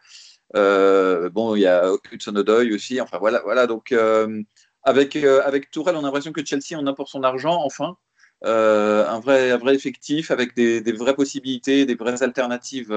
[0.56, 3.00] euh, bon, il y a Hudson Odoi aussi.
[3.00, 3.40] Enfin, voilà.
[3.44, 4.42] voilà donc, euh,
[4.82, 7.96] avec, avec Tourelle, on a l'impression que Chelsea en a pour son argent, enfin.
[8.44, 12.92] un, vrai, un vrai effectif avec des, des vraies possibilités, des vraies alternatives,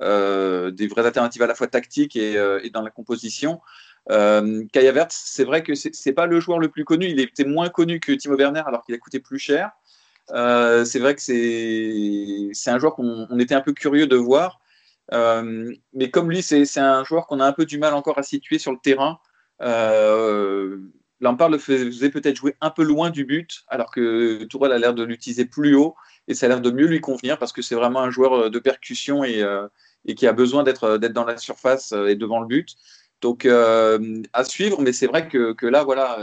[0.00, 3.60] des vraies alternatives à la fois tactiques et, et dans la composition.
[4.10, 7.06] Euh, Kai c'est vrai que c'est pas le joueur le plus connu.
[7.06, 9.70] Il était moins connu que Timo Werner alors qu'il a coûté plus cher.
[10.32, 14.60] Euh, c'est vrai que c'est un joueur qu'on était un peu curieux de voir.
[15.12, 18.22] Euh, mais comme lui, c'est un joueur qu'on a un peu du mal encore à
[18.22, 19.18] situer sur le terrain.
[19.62, 20.78] Euh,
[21.20, 24.94] Lampard le faisait peut-être jouer un peu loin du but, alors que Tourelle a l'air
[24.94, 25.94] de l'utiliser plus haut
[26.28, 28.58] et ça a l'air de mieux lui convenir parce que c'est vraiment un joueur de
[28.58, 29.44] percussion et,
[30.06, 32.76] et qui a besoin d'être dans la surface et devant le but.
[33.20, 36.18] Donc à suivre, mais c'est vrai que, que, là, voilà,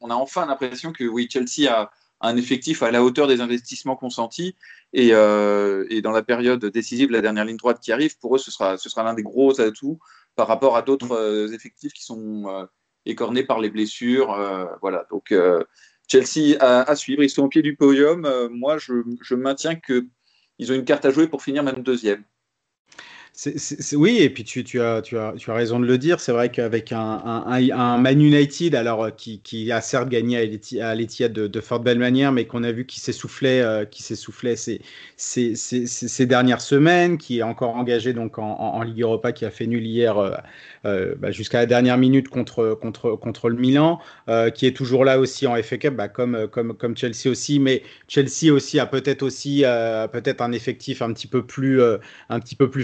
[0.00, 3.96] on a enfin l'impression que oui, Chelsea a un effectif à la hauteur des investissements
[3.96, 4.54] consentis.
[4.92, 8.50] Et, et, dans la période décisive, la dernière ligne droite qui arrive, pour eux, ce
[8.50, 9.98] sera, ce sera l'un des gros atouts
[10.36, 12.68] par rapport à d'autres effectifs qui sont
[13.06, 14.36] écornés par les blessures.
[14.82, 15.06] voilà.
[15.10, 15.32] Donc
[16.12, 17.22] Chelsea à, suivre.
[17.22, 18.24] Ils sont au pied du podium.
[18.26, 22.22] Euh, moi, je, je maintiens qu'ils ont une carte à jouer pour finir même deuxième
[23.94, 25.02] oui, et puis tu, as,
[25.48, 26.20] raison de le dire.
[26.20, 30.36] C'est vrai qu'avec un, Man United, alors euh, qui, a certes gagné
[30.80, 34.02] à l'Etihad de, de fort belle manière, mais qu'on a vu qui s'essoufflait, euh, qui
[34.02, 39.66] s'essoufflait ces, dernières semaines, qui est encore engagé donc en, Ligue Europa, qui a fait
[39.66, 40.18] nul hier
[40.84, 42.78] euh, bah, jusqu'à la dernière minute contre,
[43.48, 43.98] le Milan,
[44.54, 47.58] qui est toujours là aussi en FA Cup, bah, comme, Chelsea aussi.
[47.60, 49.64] Mais Chelsea aussi a peut-être aussi
[50.12, 51.80] peut-être un effectif un petit peu plus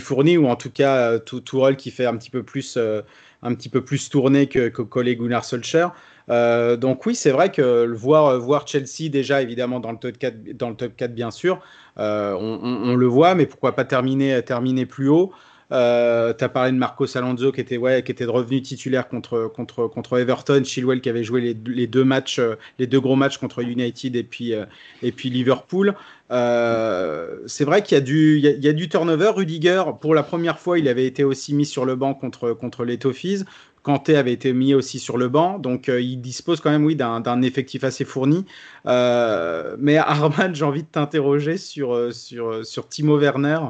[0.00, 3.02] fourni ou en tout cas euh, tout, rôle qui fait un petit peu plus, euh,
[3.42, 5.88] un petit peu plus tourné que, que collègue Gunnar Solskjaer.
[6.30, 10.18] Euh, donc oui, c'est vrai que le voir, voir Chelsea déjà évidemment dans le top
[10.18, 11.60] 4, dans le top 4 bien sûr,
[11.96, 15.32] on, le voit, mais pourquoi pas terminer, terminer plus haut?
[15.72, 19.50] Euh, tu as parlé de Marcos Alonso qui était, ouais, qui était revenu titulaire contre,
[19.54, 22.40] contre, contre Everton, Chilwell qui avait joué les, deux matchs,
[22.78, 24.54] les deux gros matchs contre United et puis,
[25.02, 25.94] et puis Liverpool.
[26.30, 29.30] Euh, c'est vrai qu'il y, a du, il y, a, du turnover.
[29.34, 32.84] Rudiger, pour la première fois, il avait été aussi mis sur le banc contre, contre
[32.84, 33.44] les Toffees.
[33.82, 36.96] Kanté avait été mis aussi sur le banc, donc euh, il dispose quand même, oui,
[36.96, 38.44] d'un effectif assez fourni.
[38.86, 43.60] Euh, mais Arman, j'ai envie de t'interroger sur, sur, sur Timo Werner.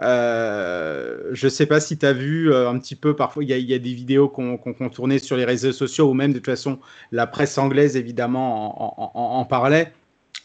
[0.00, 3.78] Je ne sais pas si tu as vu un petit peu, parfois il y, a
[3.78, 6.78] des vidéos qu'on qu tournait sur les réseaux sociaux ou même de toute façon
[7.12, 9.92] la presse anglaise évidemment en, parlait.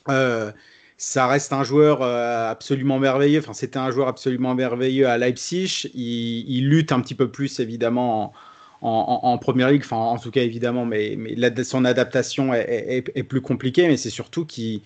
[0.10, 0.52] Euh,
[0.98, 3.40] ça reste un joueur euh, absolument merveilleux.
[3.40, 5.90] Enfin, c'était un joueur absolument merveilleux à Leipzig.
[5.96, 8.34] Il, lutte un petit peu plus, évidemment,
[8.82, 9.84] en, en, première ligue.
[9.90, 11.18] En tout cas, évidemment, mais,
[11.64, 13.88] son adaptation est, plus compliquée.
[13.88, 14.82] Mais c'est surtout qu'il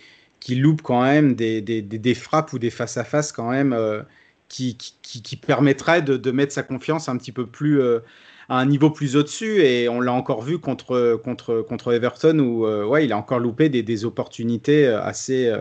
[0.50, 4.02] loupe quand même des, frappes ou des face-à-face quand même euh,
[4.56, 7.82] qui, qui, qui, permettraient de, de, mettre sa confiance un petit peu plus.
[7.82, 8.00] Euh,
[8.48, 12.68] à un niveau plus au-dessus et on l'a encore vu contre, contre, contre Everton où
[12.88, 15.52] ouais, il a encore loupé des, des opportunités assez,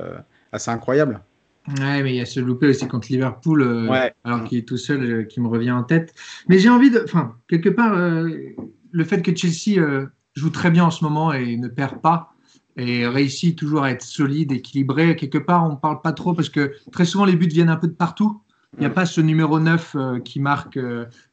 [0.52, 1.22] assez incroyable.
[1.68, 4.76] Ouais, mais il y a ce loupé aussi contre Liverpool, euh, alors qu'il est tout
[4.76, 6.14] seul, euh, qui me revient en tête.
[6.48, 7.00] Mais j'ai envie de.
[7.04, 8.28] Enfin, quelque part, euh,
[8.90, 9.80] le fait que Chelsea
[10.34, 12.34] joue très bien en ce moment et ne perd pas,
[12.76, 16.50] et réussit toujours à être solide, équilibré, quelque part, on ne parle pas trop parce
[16.50, 18.42] que très souvent, les buts viennent un peu de partout.
[18.76, 20.78] Il n'y a pas ce numéro 9 qui, marque,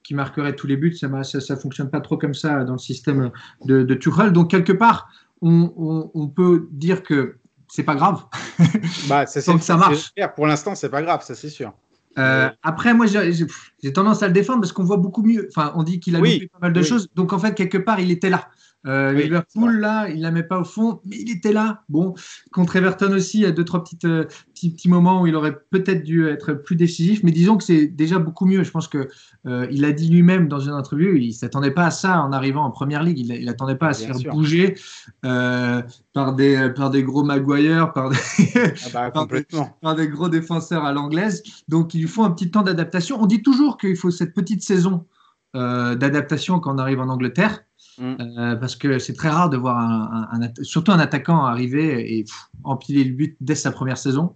[0.03, 0.93] qui marquerait tous les buts.
[0.95, 3.31] Ça ne ça, fonctionne pas trop comme ça dans le système
[3.65, 4.31] de, de Tuchel.
[4.31, 5.09] Donc, quelque part,
[5.41, 8.23] on, on, on peut dire que c'est pas grave.
[9.07, 10.11] Bah, ça, que ça marche.
[10.35, 11.73] Pour l'instant, c'est pas grave, ça c'est sûr.
[12.17, 15.47] Euh, après, moi, j'ai tendance à le défendre parce qu'on voit beaucoup mieux.
[15.49, 17.07] Enfin, on dit qu'il a oui, pas mal de choses.
[17.15, 18.49] Donc, en fait, quelque part, il était là.
[18.87, 21.83] Euh, Liverpool, là, il la met pas au fond, mais il était là.
[21.87, 22.15] Bon,
[22.51, 25.35] contre Everton aussi, il y a deux, trois petites, euh, petits, petits moments où il
[25.35, 28.63] aurait peut-être dû être plus décisif, mais disons que c'est déjà beaucoup mieux.
[28.63, 29.07] Je pense que
[29.45, 32.63] euh, il a dit lui-même dans une interview, il s'attendait pas à ça en arrivant
[32.63, 33.19] en première ligue.
[33.19, 34.75] Il, n'attendait pas à se faire bouger
[35.21, 38.17] par des par des gros Maguire, par des,
[38.55, 39.11] ah bah,
[39.81, 41.43] par, des gros défenseurs à l'anglaise.
[41.67, 43.21] Donc, il lui faut un petit temps d'adaptation.
[43.21, 45.05] On dit toujours qu'il faut cette petite saison
[45.53, 47.59] d'adaptation quand on arrive en Angleterre.
[47.97, 48.15] Mm.
[48.19, 52.25] Euh, parce que c'est très rare de voir un, surtout un attaquant arriver et
[52.63, 54.35] empiler le but dès sa première saison.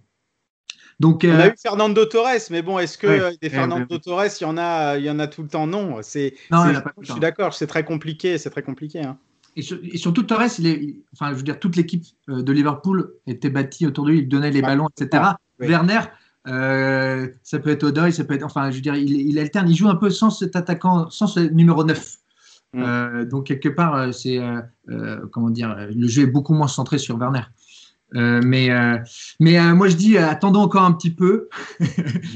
[0.98, 4.44] Donc, On a euh, eu Fernando Torres, mais bon, est-ce que des Fernando Torres, il
[4.44, 5.66] y en a, il y en a tout le temps?
[5.66, 6.34] Non, c'est.
[6.50, 9.00] Je suis d'accord, c'est très compliqué, c'est très compliqué.
[9.00, 9.18] Hein.
[9.56, 13.50] Et, surtout Torres, il est, enfin, je veux dire, toute l'équipe euh, de Liverpool était
[13.50, 15.22] bâtie autour de lui, il donnait les ballons, etc.
[15.58, 16.00] Werner,
[16.44, 19.76] ça peut être Odoy, ça peut être, enfin, je veux dire, il, il, alterne, il
[19.76, 22.18] joue un peu sans cet attaquant, sans ce numéro 9.
[22.76, 22.82] Mm.
[22.82, 26.98] Euh, donc quelque part, euh, c'est euh, comment dire, le jeu est beaucoup moins centré
[26.98, 27.42] sur Werner.
[28.12, 28.68] mais
[29.40, 31.48] mais moi je dis attendons encore un petit peu.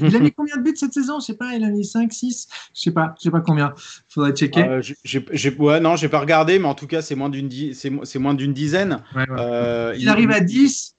[0.01, 1.19] il a mis combien de buts cette saison?
[1.19, 3.73] Je sais pas, il a mis 5, 6, je sais pas, je sais pas combien.
[4.09, 4.63] Faudrait checker.
[4.63, 8.19] Euh, j'ai, ouais, non, j'ai pas regardé, mais en tout cas c'est moins d'une c'est,
[8.19, 9.03] moins d'une dizaine.
[9.15, 10.95] il, arrive à 10.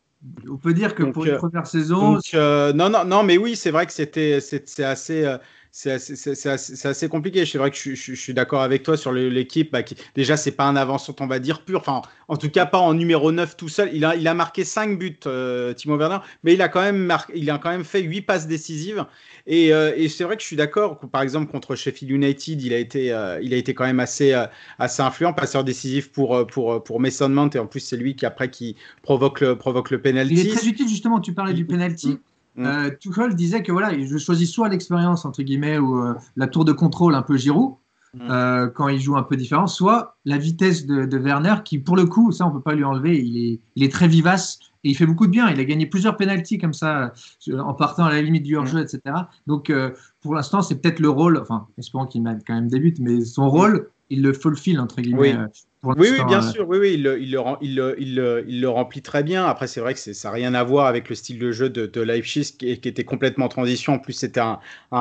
[0.49, 2.19] On peut dire que pour une première saison.
[2.33, 5.37] non, non, non, mais oui, c'est vrai que c'était, c'est assez
[5.75, 6.49] c'est assez,
[6.87, 7.47] assez, compliqué.
[7.47, 9.73] C'est vrai que je, je, suis d'accord avec toi sur l'équipe.
[9.73, 11.81] Bah, qui, déjà, c'est pas un avançant, on va dire, pur.
[11.81, 13.89] Enfin, en tout cas, pas en numéro 9 tout seul.
[13.95, 16.99] Il a, il a marqué 5 buts, euh, Timo Werner, mais il a, quand même
[16.99, 19.07] marqué, il a quand même fait 8 passes décisives.
[19.47, 20.99] Et, euh, et c'est vrai que je suis d'accord.
[20.99, 24.35] Par exemple, contre Sheffield United, il a été, euh, il a été quand même assez,
[24.35, 24.45] euh,
[24.79, 27.49] assez influent, passeur décisif pour, pour, pour Mason Mount.
[27.55, 30.35] Et en plus, c'est lui qui, après, qui provoque le, provoque le penalty.
[30.35, 31.19] Il est très utile, justement.
[31.19, 32.19] Tu parlais du penalty.
[32.57, 32.63] Mm.
[32.63, 32.67] Mm.
[32.67, 36.65] Euh, Tuchel disait que voilà, je choisis soit l'expérience entre guillemets ou euh, la tour
[36.65, 37.75] de contrôle un peu Giroud,
[38.15, 38.21] mm.
[38.31, 41.97] euh, quand il joue un peu différent, soit la vitesse de, de, Werner, qui pour
[41.97, 44.91] le coup, ça on peut pas lui enlever, il est, il est très vivace et
[44.91, 45.49] il fait beaucoup de bien.
[45.51, 47.13] Il a gagné plusieurs pénalties comme ça,
[47.57, 49.01] en partant à la limite du hors-jeu, etc.
[49.47, 49.73] Donc
[50.21, 53.25] pour l'instant, c'est peut-être le rôle, enfin, espérons qu'il mette quand même des buts, mais
[53.25, 55.37] son rôle, il le fulfill entre guillemets.
[55.37, 55.63] Oui.
[55.85, 57.75] Oui, oui, bien sûr, oui, oui, il, le, il, le, il,
[58.15, 59.45] le, il, le, remplit très bien.
[59.47, 61.87] Après, c'est vrai que ça n'a rien à voir avec le style de jeu de,
[61.87, 63.95] de Leipzig qui, qui, était complètement en transition.
[63.95, 64.61] En plus, c'était un,
[64.93, 64.99] un,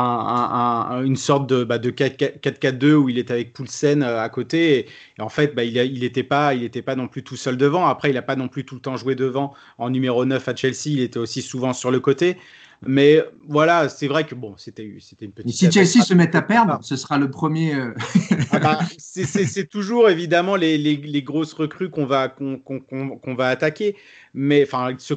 [0.89, 4.79] un, une sorte de, bah, de 4-4-2 où il était avec Poulsen à côté.
[4.79, 4.85] Et,
[5.19, 7.85] et en fait, bah, il n'était pas, il pas non plus tout seul devant.
[7.85, 10.55] Après, il n'a pas non plus tout le temps joué devant en numéro 9 à
[10.55, 10.87] Chelsea.
[10.87, 12.37] Il était aussi souvent sur le côté.
[12.83, 15.53] Mais voilà, c'est vrai que bon, c'était une petite.
[15.53, 17.75] si Chelsea se met à perdre, ce sera le premier.
[17.75, 17.93] Euh,
[18.51, 23.49] ah bah, c'est toujours évidemment les, les, les grosses recrues qu'on va, qu'on qu va
[23.49, 23.95] attaquer,
[24.33, 25.15] mais enfin ceux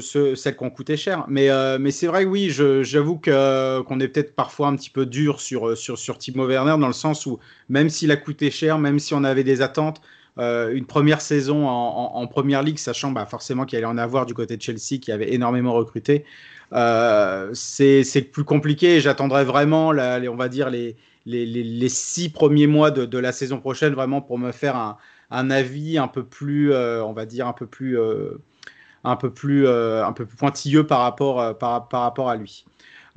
[0.00, 1.24] ceux, celles qui ont coûté cher.
[1.28, 5.06] Mais, euh, mais c'est vrai, oui, j'avoue que qu'on est peut-être parfois un petit peu
[5.06, 7.38] dur sur, sur, sur Timo Werner dans le sens où
[7.70, 10.02] même s'il a coûté cher, même si on avait des attentes,
[10.38, 13.98] euh, une première saison en, en, en, première ligue, sachant bah, forcément qu'il allait en
[13.98, 16.24] avoir du côté de Chelsea qui avait énormément recruté.
[16.72, 19.00] Euh, c'est plus compliqué.
[19.00, 20.96] J'attendrai vraiment, la, les, on va dire, les,
[21.26, 24.96] les, les, six premiers mois de, de, la saison prochaine vraiment pour me faire un,
[25.30, 28.38] un avis un peu plus, euh, on va dire, un peu plus, euh,
[29.04, 32.36] un peu plus, euh, un peu plus pointilleux par rapport, euh, par, par rapport à
[32.36, 32.64] lui.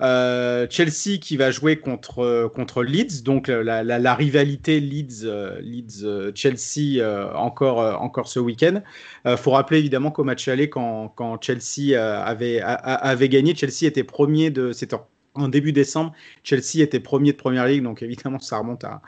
[0.02, 7.34] Euh, Chelsea qui va jouer contre, contre Leeds, donc la, la, rivalité Leeds-Chelsea euh, euh,
[7.34, 8.82] encore, encore ce week-end.
[9.26, 14.04] Il faut rappeler évidemment qu'au match aller, quand, quand Chelsea avait, avait gagné, Chelsea était
[14.04, 14.72] premier de.
[14.72, 14.98] C'était
[15.34, 16.12] en début décembre,
[16.44, 19.02] Chelsea était premier de première ligue, donc évidemment ça remonte à,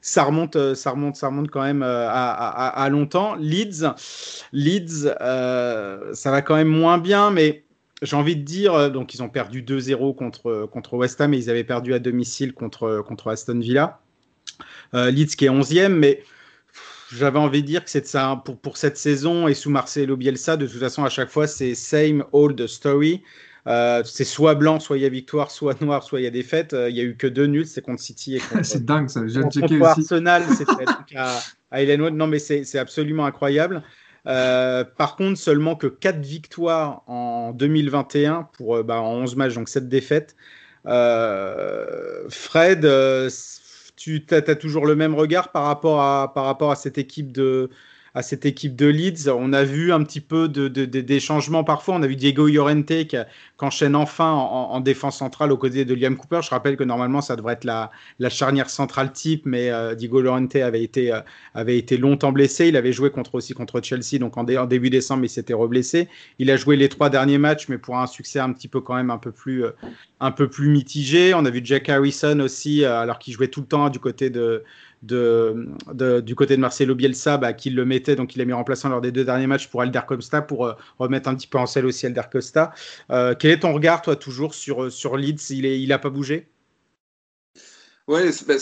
[0.00, 3.34] ça remonte, ça remonte, ça remonte quand même à, longtemps.
[3.36, 3.86] Leeds,
[4.52, 7.64] Leeds, euh, ça va quand même moins bien, mais
[8.02, 11.38] j'ai envie de dire, euh, donc ils ont perdu 2-0 contre, contre West Ham et
[11.38, 14.00] ils avaient perdu à domicile contre, contre Aston Villa.
[14.94, 16.22] Euh, Leeds qui est 11e, mais
[17.12, 20.56] j'avais envie de dire que c'est ça pour, pour cette saison et sous Marcelo Bielsa,
[20.56, 23.22] de toute façon, à chaque fois, c'est same old story.
[23.66, 26.30] Euh, c'est soit blanc, soit il y a victoire, soit noir, soit il y a
[26.30, 26.74] défaite.
[26.88, 29.26] Il n'y a eu que deux nuls, c'est contre City et contre, c'est dingue ça,
[29.26, 31.38] j'ai contre, contre Arsenal, c'était à,
[31.70, 31.96] à.
[31.96, 33.82] Non, mais c'est absolument incroyable.
[34.28, 39.54] Euh, par contre, seulement que 4 victoires en 2021 pour euh, bah, en 11 matchs,
[39.54, 40.36] donc 7 défaites.
[40.86, 42.82] Euh, Fred,
[43.96, 47.70] tu as, toujours le même regard par rapport à cette équipe de,
[48.14, 49.28] à cette équipe de Leeds.
[49.28, 51.96] On a vu un petit peu de, de, de, des changements parfois.
[51.96, 53.16] On a vu Diego Llorente qui,
[53.60, 56.40] enchaîne enfin en, en, défense centrale aux côtés de Liam Cooper.
[56.42, 57.90] Je rappelle que normalement ça devrait être la,
[58.28, 61.20] charnière centrale type, mais euh, Diego Llorente avait été, euh,
[61.54, 62.68] avait été longtemps blessé.
[62.68, 65.54] Il avait joué contre, aussi contre Chelsea, donc en, dé, en début décembre, il s'était
[65.54, 66.08] reblessé.
[66.38, 68.94] Il a joué les trois derniers matchs, mais pour un succès un petit peu quand
[68.94, 69.72] même un peu plus, euh,
[70.60, 71.34] mitigé.
[71.34, 74.62] On a vu Jack Harrison aussi, alors qu'il jouait tout le temps du côté de
[75.02, 78.52] de, de, du côté de Marcelo Bielsa, bah, qui le mettait, donc il l'a mis
[78.52, 81.58] remplaçant lors des deux derniers matchs pour Alder Costa, pour euh, remettre un petit peu
[81.58, 82.72] en selle aussi Alder Costa.
[83.10, 85.50] Euh, quel est ton regard, toi, toujours sur, sur Leeds?
[85.50, 86.48] Il n'a il a pas bougé?
[88.08, 88.54] Ouais, bah,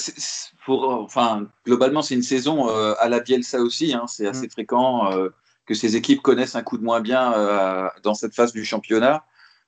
[0.64, 3.94] pour, enfin, globalement, c'est une saison euh, à la Bielsa aussi.
[3.94, 4.50] Hein, c'est assez mmh.
[4.50, 5.28] fréquent euh,
[5.66, 9.24] que ces équipes connaissent un coup de moins bien euh, dans cette phase du championnat.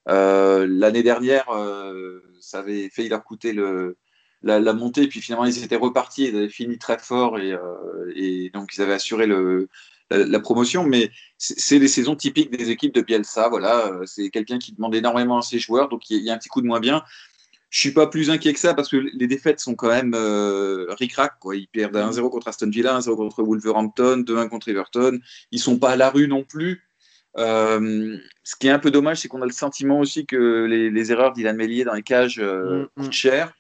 [0.06, 1.46] L'année dernière,
[2.40, 3.98] ça avait failli leur coûter le,
[4.42, 8.12] la, la, montée, puis finalement ils étaient repartis, ils avaient fini très fort et, euh,
[8.14, 9.68] et donc ils avaient assuré le,
[10.10, 10.84] la, la promotion.
[10.84, 13.48] Mais c'est les saisons typiques des équipes de Bielsa.
[13.48, 16.48] Voilà, c'est quelqu'un qui demande énormément à ses joueurs, donc il y a un petit
[16.48, 17.02] coup de moins bien.
[17.70, 20.86] Je suis pas plus inquiet que ça parce que les défaites sont quand même euh,
[20.98, 21.38] ric-rac.
[21.38, 21.56] Quoi.
[21.56, 25.18] Ils perdent 1-0 contre Aston Villa, 1-0 contre Wolverhampton, 2-1 contre Everton.
[25.50, 26.88] Ils sont pas à la rue non plus.
[27.36, 30.90] Euh, ce qui est un peu dommage, c'est qu'on a le sentiment aussi que les,
[30.90, 33.04] les erreurs d'Ilan Mellier dans les cages euh, mm -hmm.
[33.04, 33.52] coûtent cher.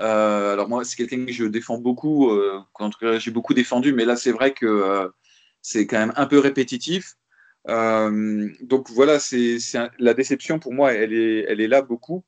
[0.00, 2.60] Euh, alors moi, c'est quelqu'un que je défends beaucoup, euh,
[3.00, 5.08] cas j'ai beaucoup défendu, mais là c'est vrai que euh,
[5.60, 7.16] c'est quand même un peu répétitif.
[7.68, 9.58] Euh, donc voilà, c'est
[9.98, 12.24] la déception pour moi, elle est, elle est là beaucoup.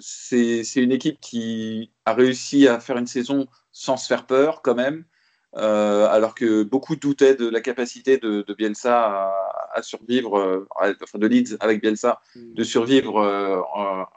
[0.00, 4.74] C'est une équipe qui a réussi à faire une saison sans se faire peur quand
[4.74, 5.04] même,
[5.52, 10.66] alors que beaucoup doutaient de la capacité de, de Bielsa à, à survivre,
[11.02, 13.22] enfin de Leeds avec Bielsa, de survivre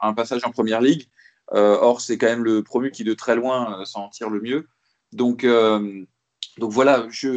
[0.00, 1.06] à un passage en première ligue.
[1.52, 4.40] Euh, or, c'est quand même le promu qui, de très loin, euh, s'en tire le
[4.40, 4.68] mieux.
[5.12, 6.04] Donc, euh,
[6.58, 7.28] donc voilà, je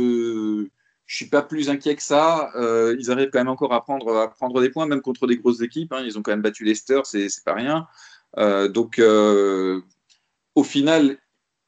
[0.61, 0.67] ne
[1.07, 2.51] suis pas plus inquiet que ça.
[2.55, 5.37] Euh, ils arrivent quand même encore à prendre, à prendre des points, même contre des
[5.37, 5.91] grosses équipes.
[5.93, 6.03] Hein.
[6.05, 7.87] Ils ont quand même battu Leicester, c'est pas rien.
[8.37, 9.81] Euh, donc, euh,
[10.55, 11.17] au final,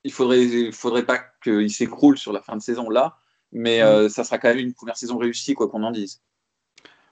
[0.03, 3.17] il faudrait, il faudrait pas qu'ils s'écroulent sur la fin de saison là,
[3.51, 4.09] mais mmh.
[4.09, 6.21] ça sera quand même une première saison réussie, quoi qu'on en dise.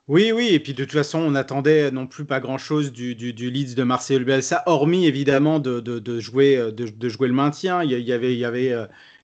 [0.08, 3.50] Oui, oui, et puis de toute façon, on attendait non plus pas grand-chose du, du,
[3.50, 7.84] Leeds de Marseille Bielsa, hormis évidemment de, jouer, de, jouer le maintien.
[7.84, 8.76] Il y avait, il y avait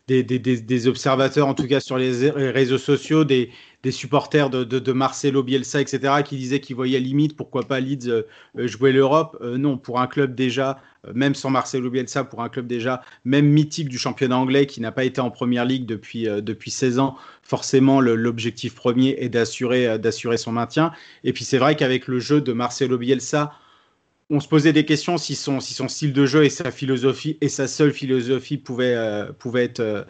[0.07, 3.51] des, des, observateurs, en tout cas sur les réseaux sociaux, des,
[3.83, 7.79] des supporters de, de, de, Marcelo Bielsa, etc., qui disaient qu'ils voyaient limite, pourquoi pas
[7.79, 8.23] Leeds euh,
[8.55, 9.37] jouer l'Europe.
[9.41, 13.01] Euh, non, pour un club déjà, euh, même sans Marcelo Bielsa, pour un club déjà,
[13.25, 16.99] même mythique du championnat anglais, qui n'a pas été en première ligue depuis, depuis 16
[16.99, 20.91] ans, forcément, l'objectif premier est d'assurer son maintien.
[21.23, 23.51] Et puis c'est vrai qu'avec le jeu de Marcelo Bielsa,
[24.31, 27.91] on se posait des questions si son, style de jeu et sa philosophie sa seule
[27.91, 29.25] philosophie pouvaient, euh,
[29.55, 30.03] être, euh,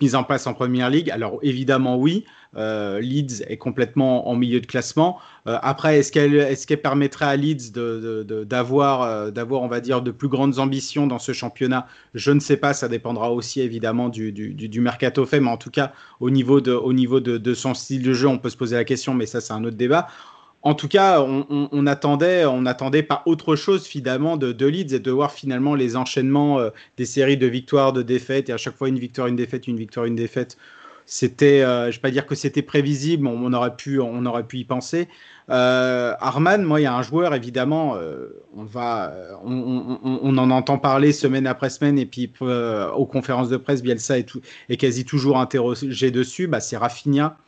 [0.00, 1.10] mises en place en première ligue.
[1.10, 2.24] Alors évidemment oui,
[2.56, 5.18] euh, Leeds est complètement en milieu de classement.
[5.44, 6.10] après, est-ce
[6.66, 7.70] qu'elle permettrait à Leeds
[8.46, 11.86] d'avoir, on va dire, de plus grandes ambitions dans ce championnat?
[12.14, 15.92] Je ne sais pas, ça dépendra aussi évidemment du, mercato fait, mais en tout cas
[16.18, 18.76] au niveau, de, au niveau de, de son style de jeu, on peut se poser
[18.76, 20.08] la question, mais ça c'est un autre débat
[20.62, 24.98] en tout cas, on, attendait, on attendait pas autre chose finalement de, de, Leeds et
[24.98, 28.76] de voir finalement les enchaînements euh, des séries de victoires, de défaites et à chaque
[28.76, 30.58] fois une victoire, une défaite, une victoire, une défaite.
[31.06, 34.58] C'était, euh, je vais pas dire que c'était prévisible, on, aurait pu, on aurait pu
[34.58, 35.08] y penser.
[35.48, 37.96] Euh, Arman, moi, il y a un joueur évidemment,
[38.54, 43.82] on va, on, en entend parler semaine après semaine et puis aux conférences de presse,
[43.82, 46.46] Bielsa est, tout, est quasi toujours interrogé dessus.
[46.46, 47.38] Bah, c'est Rafinha.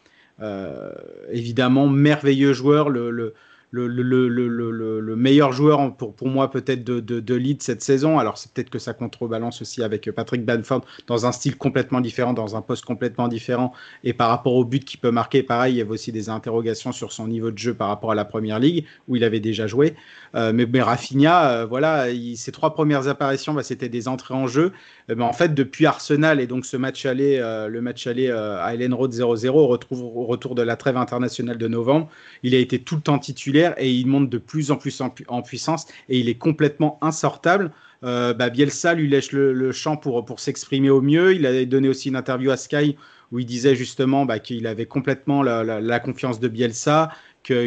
[0.43, 0.93] Euh,
[1.31, 3.35] évidemment, merveilleux joueur, le, le,
[3.73, 8.19] le, le, meilleur joueur pour, moi peut-être de, de, lead cette saison.
[8.19, 12.35] Alors c'est peut-être que ça contrebalance aussi avec Patrick Banford dans un style complètement différent,
[12.35, 13.73] dans un poste complètement différent.
[14.05, 16.93] Et par rapport au but qu'il peut marquer, pareil, il y avait aussi des interrogations
[16.93, 19.67] sur son niveau de jeu par rapport à la Première Ligue, où il avait déjà
[19.67, 19.95] joué.
[20.35, 22.07] Euh, mais, mais, Rafinha, euh, voilà,
[22.37, 24.73] ses trois premières apparitions, bah, c'était des entrées en jeu.
[25.11, 28.75] Euh, mais en fait, depuis Arsenal et donc ce match aller, le match aller à
[28.75, 32.09] Ellen Road 0-0, au retour de la trêve internationale de novembre,
[32.43, 35.43] il a été tout le temps titulaire et il monte de plus en plus en,
[35.43, 37.73] puissance et il est complètement insortable.
[38.03, 41.35] Bah, Bielsa lui lèche le, champ pour, pour s'exprimer au mieux.
[41.35, 42.97] Il a donné aussi une interview à Sky
[43.33, 47.11] où il disait justement bah, qu'il avait complètement la, confiance de Bielsa,
[47.43, 47.65] qu'il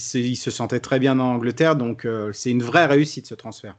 [0.00, 1.74] se, se, sentait très bien en Angleterre.
[1.74, 3.76] Donc, euh, c'est une vraie réussite ce transfert.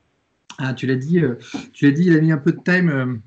[0.58, 1.36] Ah, tu l'as dit, euh,
[1.82, 3.22] dit, il a mis un peu de time.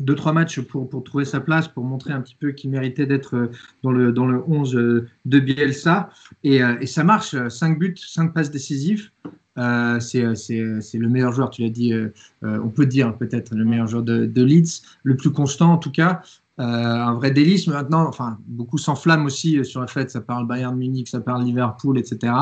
[0.00, 2.70] Euh, deux, trois matchs pour, pour, trouver sa place, pour montrer un petit peu qu'il
[2.70, 3.50] méritait d'être
[3.82, 6.10] dans le, dans le 11 de Bielsa.
[6.44, 9.10] Et, et ça marche, 5 buts, 5 passes décisives.
[9.56, 11.92] c'est le meilleur joueur, tu l'as dit,
[12.42, 15.92] on peut dire peut-être le meilleur joueur de, de, Leeds, le plus constant en tout
[15.92, 16.22] cas.
[16.60, 17.68] Euh, un vrai délice.
[17.68, 21.44] Mais maintenant, enfin, beaucoup s'enflamment aussi sur le fait ça parle Bayern Munich, ça parle
[21.44, 22.32] Liverpool, etc.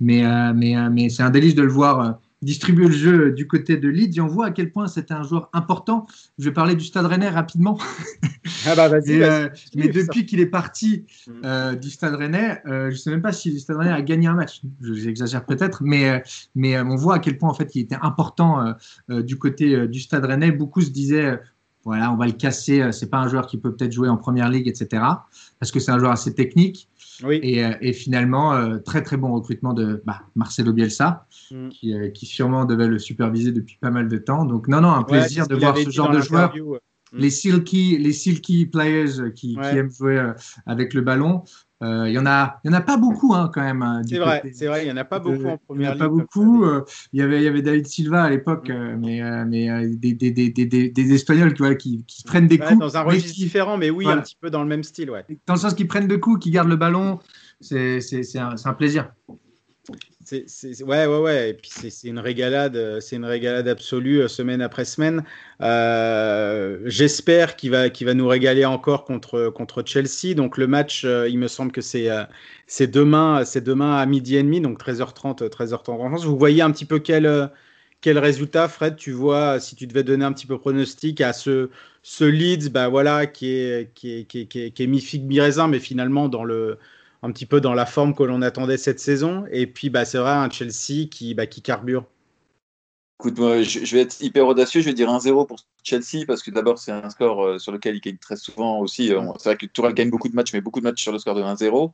[0.00, 3.46] Mais, euh, mais, euh, mais c'est un délice de le voir distribuer le jeu du
[3.46, 6.06] côté de Leeds et on voit à quel point c'était un joueur important.
[6.38, 7.78] Je vais parler du Stade Rennais rapidement.
[8.66, 9.18] Ah bah vas-y.
[9.74, 11.76] mais depuis qu'il est parti mm.
[11.76, 14.34] du Stade Rennais, je ne sais même pas si le Stade Rennais a gagné un
[14.34, 14.62] match.
[14.82, 16.22] J'exagère peut-être, mais,
[16.54, 18.74] mais on voit à quel point en fait il était important
[19.08, 20.52] du côté du Stade Rennais.
[20.52, 21.38] Beaucoup se disaient
[21.84, 22.80] voilà, on va le casser.
[22.80, 25.02] Euh, c'est pas un joueur qui peut peut-être jouer en première ligue, etc.
[25.58, 26.88] Parce que c'est un joueur assez technique.
[27.22, 27.38] Oui.
[27.42, 31.68] Et, euh, finalement, euh, très très bon recrutement de bah, Marcelo Bielsa, mm.
[31.70, 34.44] qui, sûrement devait le superviser depuis pas mal de temps.
[34.44, 36.52] Donc non, non, un plaisir de voir ce genre de joueur.
[37.12, 40.32] Les silky, les silky players qui, qui aiment jouer
[40.66, 41.42] avec le ballon.
[41.82, 43.82] Euh, il y en a, il y en a pas beaucoup hein, quand même.
[43.82, 46.02] Hein, c'est vrai, c'est vrai, il y en a pas beaucoup en première Il y
[46.02, 46.64] en a pas beaucoup.
[46.64, 48.72] Euh, il y avait, il y avait David Silva à l'époque, mm.
[48.72, 52.78] euh, mais, mais des, des, des, des, Espagnols qui, qui, qui prennent des coups.
[52.78, 55.24] Dans un registre différent, mais oui, un petit peu dans le même style, ouais.
[55.46, 57.18] Dans le sens qu'ils prennent des coups, qu'ils gardent le ballon,
[57.60, 59.10] c'est, c'est, un, un plaisir.
[60.24, 61.50] C'est, ouais, ouais, ouais.
[61.50, 65.24] Et puis c'est, une régalade, euh, c'est une régalade absolue euh, semaine après semaine.
[65.60, 70.34] Euh, j'espère qu'il va, qu'il va nous régaler encore contre, contre Chelsea.
[70.36, 72.08] Donc le match, il me semble que c'est,
[72.66, 76.24] c'est demain, demain à midi et demi, donc 13h30, 13h30 en France.
[76.24, 77.50] Vous voyez un petit peu quel,
[78.00, 78.96] quel résultat, Fred?
[78.96, 81.70] Tu vois, si tu devais donner un petit peu pronostic à ce,
[82.02, 85.24] ce Leeds, bah voilà, qui est, qui est, qui est, qui est, qui est mi-figue,
[85.24, 86.78] mi-raisin, mais finalement dans le
[87.22, 89.44] un petit peu dans la forme que l'on attendait cette saison.
[89.50, 92.04] Et puis, bah, c'est vrai, un Chelsea qui, bah, qui carbure.
[93.20, 94.80] Écoute, moi, je, vais être hyper audacieux.
[94.80, 97.96] Je vais dire 1-0 pour Chelsea parce que d'abord, c'est un score euh, sur lequel
[97.96, 99.12] il gagne très souvent aussi.
[99.12, 101.18] Euh, c'est vrai que Tourelle gagne beaucoup de matchs, mais beaucoup de matchs sur le
[101.18, 101.92] score de 1-0.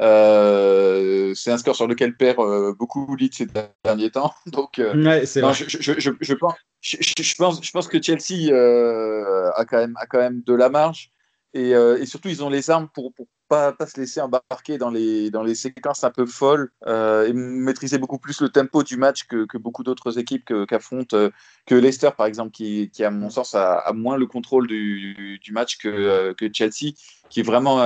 [0.00, 2.38] Euh, c'est un score sur lequel perd
[2.78, 3.46] beaucoup Leeds ces
[3.84, 4.32] derniers temps.
[4.46, 10.06] Donc, je, je, je, pense, je, pense, je pense que Chelsea a, quand même, a
[10.06, 11.10] quand même de la marge.
[11.52, 14.90] Et, et surtout, ils ont les armes pour, pour pas, pas se laisser embarquer dans
[14.90, 18.96] les, dans les séquences un peu folles euh, et maîtriser beaucoup plus le tempo du
[18.96, 21.30] match que, que beaucoup d'autres équipes qu'affrontent, euh,
[21.66, 25.52] que Leicester par exemple, qui, qui à mon sens a, moins le contrôle du, du
[25.52, 26.94] match que, euh, que, Chelsea,
[27.30, 27.78] qui est vraiment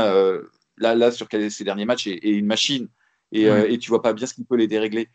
[0.79, 2.89] là, là sur ces derniers matchs est, une machine.
[3.33, 5.09] et, et tu vois pas bien ce qui peut les dérégler.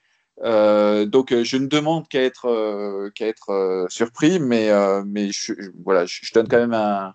[0.44, 4.70] Euh, donc je ne demande qu'à être, euh, être euh, surpris, mais,
[5.06, 7.14] mais je, je- voilà, je, je donne quand même un,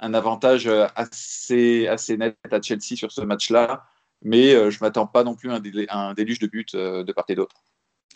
[0.00, 3.84] un avantage euh, assez, assez net à Chelsea sur ce match-là,
[4.22, 5.60] mais euh, je m'attends pas non plus à
[5.98, 7.56] un, déluge de buts euh, de part et d'autre.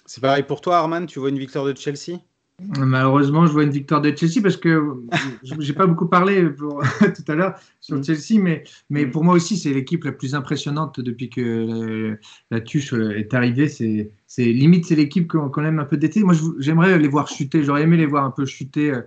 [0.07, 2.18] C'est pareil pour toi, Arman Tu vois une victoire de Chelsea?
[2.61, 4.95] Malheureusement, je vois une victoire de Chelsea parce que
[5.43, 8.05] j'ai pas beaucoup parlé pour, tout à l'heure sur Mm.
[8.05, 9.11] Chelsea, mais, mais Mm.
[9.11, 12.16] pour moi aussi, c'est l'équipe la plus impressionnante depuis que
[12.51, 13.68] la, la tuche est arrivée.
[13.68, 16.22] C'est c'est- limite, c'est l'équipe qu'on qu'on aime un peu d'été.
[16.22, 17.64] Moi, j'aimerais les voir chuter.
[17.64, 19.03] J'aurais aimé les voir un peu chuter euh,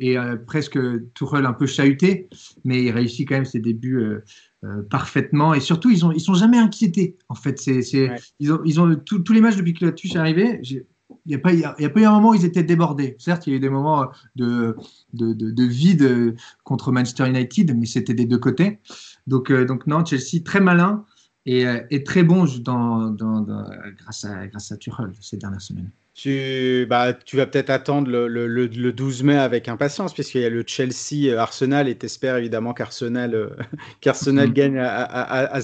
[0.00, 0.78] et euh, presque
[1.14, 2.28] Tourelle un peu chahuté,
[2.64, 3.98] mais il réussit quand même ses débuts.
[3.98, 4.24] euh,
[4.64, 8.16] euh, parfaitement et surtout ils ont ils sont jamais inquiétés en fait c'est c'est Ouais.
[8.40, 10.84] ils ont ils ont tous tous les matchs depuis que la tuche est arrivée il
[11.26, 12.46] n'y a, pas- il y a il y a pas eu un moment où ils
[12.46, 13.14] étaient débordés.
[13.18, 14.74] Certes, il y a eu des moments de,
[15.12, 18.78] de, de, de vide contre Manchester United, mais c'était des deux côtés.
[19.26, 21.04] Donc, donc non, Chelsea très malin
[21.44, 23.68] et, et très bon dans, dans, dans-
[23.98, 25.90] grâce, à, grâce à Tuchel ces dernières semaines.
[26.14, 30.42] Tu, bah, tu vas peut-être attendre le, le- le- le 12 mai avec impatience, puisqu'il
[30.42, 33.48] y a le Chelsea-Arsenal, et t'espères évidemment qu'Arsenal euh,
[34.00, 34.54] qu'Arsenal Mhm.
[34.54, 35.60] gagne à, à-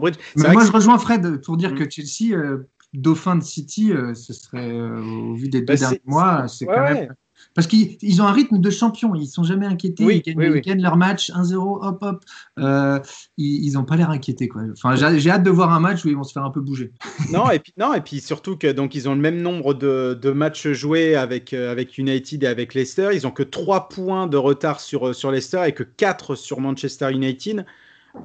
[0.00, 0.14] Bridge.
[0.36, 1.78] Mais moi, je rejoins Fred pour dire Mm.
[1.78, 5.76] que Chelsea, euh, dauphin de City, euh, ce serait, euh, au vu des deux Bah,
[5.76, 7.08] c'est- derniers mois, c'est Ouais, quand ouais.
[7.54, 10.38] Parce qu'ils ils ont un rythme de champion, ils sont jamais inquiétés, Oui, ils, gagnent,
[10.38, 10.60] oui, ils oui.
[10.60, 12.24] gagnent leur match 1-0, hop hop.
[12.58, 12.98] Euh,
[13.36, 14.48] ils n'ont pas l'air inquiétés.
[14.48, 14.62] Quoi.
[14.72, 16.92] Enfin, j'ai hâte de voir un match où ils vont se faire un peu bouger.
[17.32, 20.18] Non, et puis, non, et puis surtout que donc ils ont le même nombre de,
[20.20, 23.10] de matchs joués avec, euh, avec United et avec Leicester.
[23.12, 26.60] Ils ont que 3 points de retard sur, euh, sur Leicester et que 4 sur
[26.60, 27.64] Manchester United.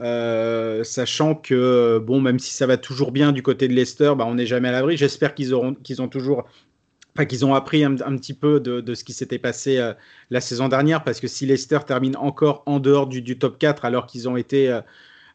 [0.01, 4.25] Euh, sachant que, bon, même si ça va toujours bien du côté de Leicester, bah,
[4.27, 4.97] on n'est jamais à l'abri.
[4.97, 6.45] J'espère qu'ils auront, qu'ils ont toujours.
[7.23, 9.93] Qu'ils ont appris un, petit peu de, ce qui s'était passé euh,
[10.31, 14.05] la saison dernière, parce que si Leicester termine encore en dehors du, top 4, alors
[14.05, 14.81] qu'ils ont été euh,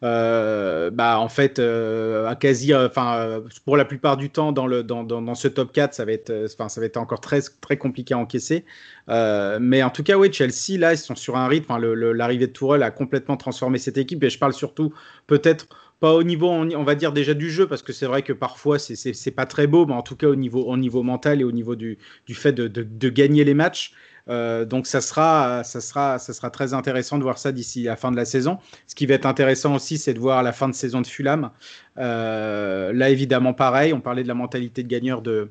[0.03, 5.05] euh, bah, en fait, à quasi, enfin, pour la plupart du temps, dans, le, dans,
[5.05, 8.19] dans, ce top 4, ça va être, ça va être encore très, très compliqué à
[8.19, 8.67] encaisser.
[9.09, 11.75] Mais en tout cas, oui, Chelsea, là, ils sont sur un rythme.
[11.79, 14.23] L'arrivée de Tourelle a complètement transformé cette équipe.
[14.23, 14.93] Et je parle surtout,
[15.27, 15.67] peut-être,
[16.01, 18.79] pas au niveau, on, va dire déjà du jeu, parce que c'est vrai que parfois,
[18.79, 21.53] c'est- pas très beau, mais en tout cas, au niveau, au niveau mental et au
[21.53, 23.93] niveau du, du fait de, de, de gagner les matchs.
[24.29, 27.97] Euh, donc ça sera, ça, sera, ça sera très intéressant de voir ça d'ici la
[27.97, 28.59] fin de la saison.
[28.87, 31.51] Ce qui va être intéressant aussi, c'est de voir la fin de saison de Fulham.
[31.99, 35.51] Euh, là, évidemment, pareil, on parlait de la mentalité de gagneur de,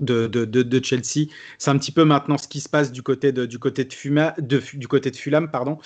[0.00, 1.28] de, de, de, Chelsea.
[1.58, 4.62] C'est un petit peu maintenant ce qui se passe du côté de, du côté de,
[4.74, 5.78] du côté de Fulham, pardon,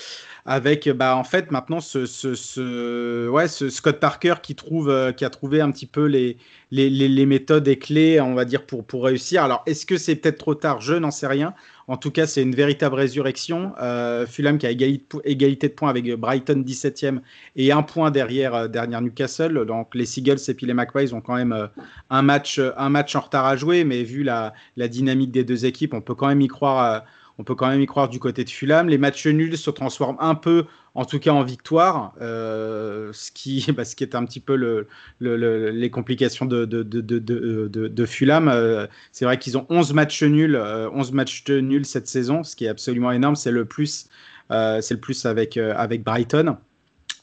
[0.44, 5.12] avec bah, en fait maintenant ce, ce, ce, ouais, ce Scott Parker qui, trouve, euh,
[5.12, 6.36] qui a trouvé un petit peu les,
[6.70, 9.44] les, les, les méthodes et clés, on va dire, pour, pour réussir.
[9.44, 10.80] Alors, est-ce que c'est peut-être trop tard?
[10.80, 11.54] Je n'en sais rien.
[11.88, 13.72] En tout cas, c'est une véritable résurrection.
[13.80, 17.20] Euh, Fulham qui a égalité, de points avec Brighton 17e
[17.56, 19.64] et un point derrière, euh, derrière Newcastle.
[19.66, 21.66] Donc les Seagulls et puis les Magpies ont quand même euh,
[22.10, 26.14] un, match, en retard à jouer, mais vu la dynamique des deux équipes, on peut
[26.14, 27.04] quand même y croire.
[27.42, 28.88] On peut quand même y croire du côté de Fulham.
[28.88, 33.66] Les matchs nuls se transforment un peu, en tout cas en victoire, euh, ce, qui,
[33.76, 34.86] bah, ce qui est un petit peu le,
[35.18, 38.46] le, le, les complications de, Fulham.
[38.46, 42.54] Euh, c'est vrai qu'ils ont 11 matchs nuls, euh, 11 matchs nuls cette saison, ce
[42.54, 43.34] qui est absolument énorme.
[43.34, 44.06] C'est le plus,
[44.48, 46.58] c'est le plus avec, avec Brighton.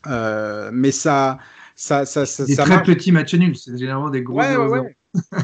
[0.06, 1.38] Mais ça,
[1.80, 2.88] ça, ça, ça, des ça très marche.
[2.88, 4.38] petits matchs nuls, c'est généralement des gros.
[4.38, 4.82] Ouais, ouais, 0-0.
[4.82, 4.96] ouais.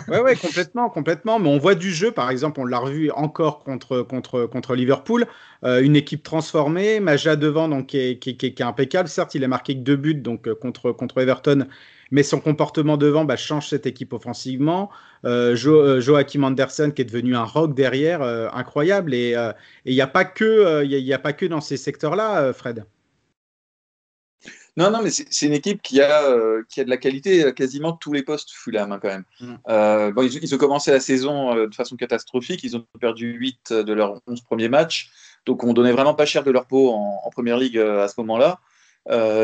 [0.09, 1.39] ouais, ouais, complètement, complètement.
[1.39, 5.27] Mais on voit du jeu, par exemple, on l'a revu encore contre, contre, contre Liverpool,
[5.63, 9.07] euh, une équipe transformée, Maja devant, donc qui est, qui, qui, est, qui est, impeccable.
[9.07, 11.67] Certes, il a marqué que deux buts, donc euh, contre, contre Everton,
[12.11, 14.89] mais son comportement devant bah, change cette équipe offensivement.
[15.23, 18.21] Euh, jo, Joachim Andersen qui est devenu un rock derrière,
[18.53, 19.13] incroyable.
[19.13, 19.37] Et
[19.85, 22.85] il n'y a pas que, il y a, a pas que dans ces secteurs-là, Fred.
[24.77, 27.51] Non, non, mais c'est une équipe qui a, euh, qui a de la qualité à
[27.53, 29.23] quasiment tous les postes Fulham hein, quand même.
[29.39, 29.53] Mm.
[29.69, 32.61] Euh, bon, ils, ils, ont commencé la saison euh, de façon catastrophique.
[32.63, 35.11] Ils ont perdu 8 de leurs 11 premiers matchs.
[35.45, 38.15] Donc on donnait vraiment pas cher de leur peau en, en première ligue à ce
[38.17, 38.59] moment-là.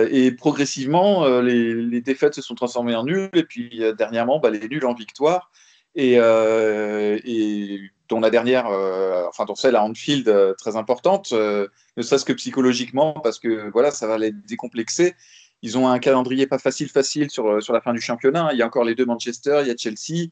[0.10, 3.30] Et progressivement, les, les, défaites se sont transformées en nuls.
[3.34, 5.52] Et puis dernièrement, bah, les nuls en victoire.
[5.96, 11.30] Et, euh, et dont la dernière, euh, enfin dont celle à Anfield euh, très importante,
[11.32, 11.68] euh,
[11.98, 15.16] ne serait-ce que psychologiquement, parce que voilà, ça va les décomplexer.
[15.64, 18.50] Ils ont un calendrier pas facile, facile sur, sur la fin du championnat.
[18.52, 20.30] Il y a encore les deux Manchester, il y a Chelsea.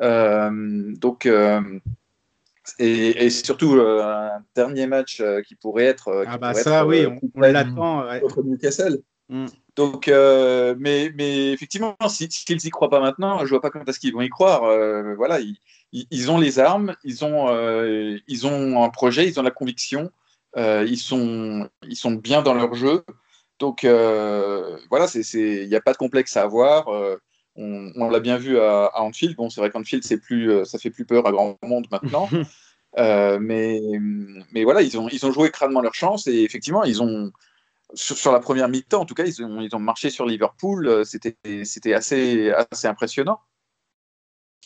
[0.00, 1.26] Donc,
[2.78, 6.22] et, et, surtout un dernier match qui pourrait être.
[6.22, 8.06] Qui ah bah pourrait ça, être, oui, on, on l'attend.
[8.06, 8.20] Ouais.
[8.20, 9.02] Contre Newcastle.
[9.28, 9.46] Mm.
[9.76, 13.84] Donc, euh, mais, mais effectivement, s'ils si, n'y croient pas maintenant, je vois pas comment
[13.84, 14.64] est-ce qu'ils vont y croire.
[14.64, 15.56] Euh, voilà, ils,
[15.92, 20.10] ils, ont les armes, ils ont, euh, ils ont un projet, ils ont la conviction,
[20.56, 23.04] euh, ils, sont, ils sont bien dans leur jeu.
[23.58, 26.88] Donc, voilà, il n'y a pas de complexe à avoir.
[27.56, 29.36] On, l'a bien vu à, Anfield.
[29.36, 32.28] Bon, c'est vrai qu'Anfield, plus, ça fait plus peur à grand monde maintenant.
[32.96, 33.80] mais,
[34.52, 37.32] mais voilà, ils ont, ils ont joué crânement leur chance et effectivement, ils ont,
[37.94, 41.04] sur, la première mi-temps, en tout cas, ils ont, ils ont marché sur Liverpool.
[41.04, 43.40] C'était, c'était assez, assez impressionnant.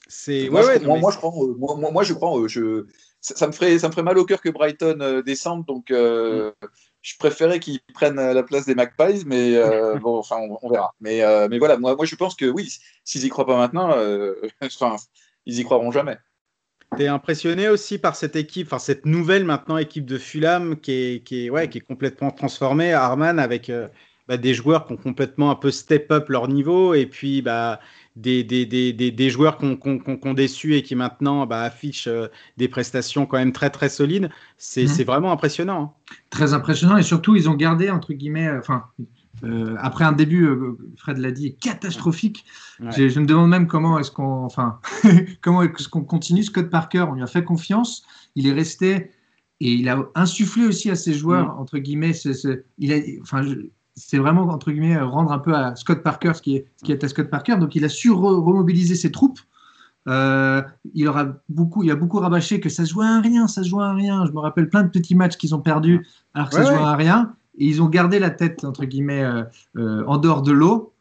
[0.09, 2.87] C'est moi, je, moi, je crois, moi, moi, je crois, je,
[3.23, 6.51] ça, me ferait, ça me ferait mal au cœur que Brighton euh, descende, donc euh,
[6.51, 6.67] mm.
[7.01, 10.93] je préférais qu'ils prennent la place des Magpies, mais euh, bon, enfin, on, verra.
[11.01, 13.91] Mais, mais voilà, moi, moi, je pense que oui, s'ils y croient pas maintenant,
[14.61, 14.97] enfin,
[15.47, 16.19] ils y croiront jamais.
[16.97, 20.93] Tu es impressionné aussi par cette équipe, enfin cette nouvelle maintenant équipe de Fulham qui
[20.93, 23.71] est, qui est, ouais, qui est complètement transformée, Arman, avec
[24.29, 27.81] bah, des joueurs qui ont complètement un peu step up leur niveau et puis bah,
[28.15, 32.69] des, des, des, des joueurs qui ont, déçu et qui maintenant bah, affichent euh, des
[32.69, 34.31] prestations quand même très très solides.
[34.59, 35.05] C'est mhm.
[35.05, 35.83] vraiment impressionnant.
[35.83, 36.15] Hein.
[36.31, 39.05] Très impressionnant et surtout ils ont gardé entre guillemets, euh, enfin euh,
[39.79, 40.49] après un début,
[40.97, 42.45] Fred l'a dit, catastrophique.
[42.79, 44.79] Je, me demande même comment est-ce qu'on, enfin,
[45.41, 46.43] comment est-ce qu'on continue.
[46.43, 49.11] Scott Parker, on lui a fait confiance, il est resté
[49.61, 51.61] et il a insufflé aussi à ses joueurs mm.
[51.61, 52.13] entre guillemets.
[52.79, 53.43] il a, enfin,
[53.95, 56.93] c'est vraiment, entre guillemets, rendre un peu à Scott Parker ce qui, est, ce qui
[56.93, 57.57] est à Scott Parker.
[57.57, 59.39] Donc, il a su remobiliser ses troupes.
[60.09, 60.63] Euh,
[60.95, 63.69] il, aura beaucoup, il a beaucoup rabâché que ça se jouait à rien, ça se
[63.69, 64.27] jouait à rien.
[64.27, 66.83] Je me rappelle plein de petits matchs qu'ils ont perdus alors que ça se jouait
[66.83, 67.35] à rien.
[67.59, 69.45] Et ils ont gardé la tête, entre guillemets, euh,
[69.77, 70.93] euh, en dehors de l'eau.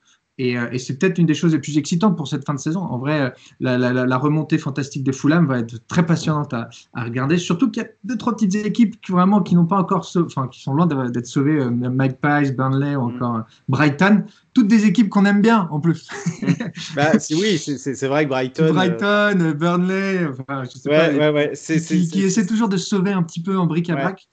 [0.42, 2.82] Euh, et, c'est peut-être une des choses les plus excitantes pour cette fin de saison.
[2.82, 7.38] En vrai, la, remontée fantastique des Fulham va être très passionnante à, regarder.
[7.38, 10.48] Surtout qu'il y a deux, trois petites équipes qui, vraiment, qui n'ont pas encore, enfin,
[10.48, 11.60] qui sont loin d'être sauvées.
[11.60, 13.16] Euh, Mike Pies, Burnley ou mm.
[13.16, 14.24] encore Brighton.
[14.54, 16.08] Toutes des équipes qu'on aime bien en plus.
[16.96, 18.74] bah, oui, c'est vrai que Brighton.
[18.74, 22.10] Brighton, Burnley, enfin, je sais pas.
[22.12, 24.28] qui, essaient toujours de se sauver un petit peu en bric à brac.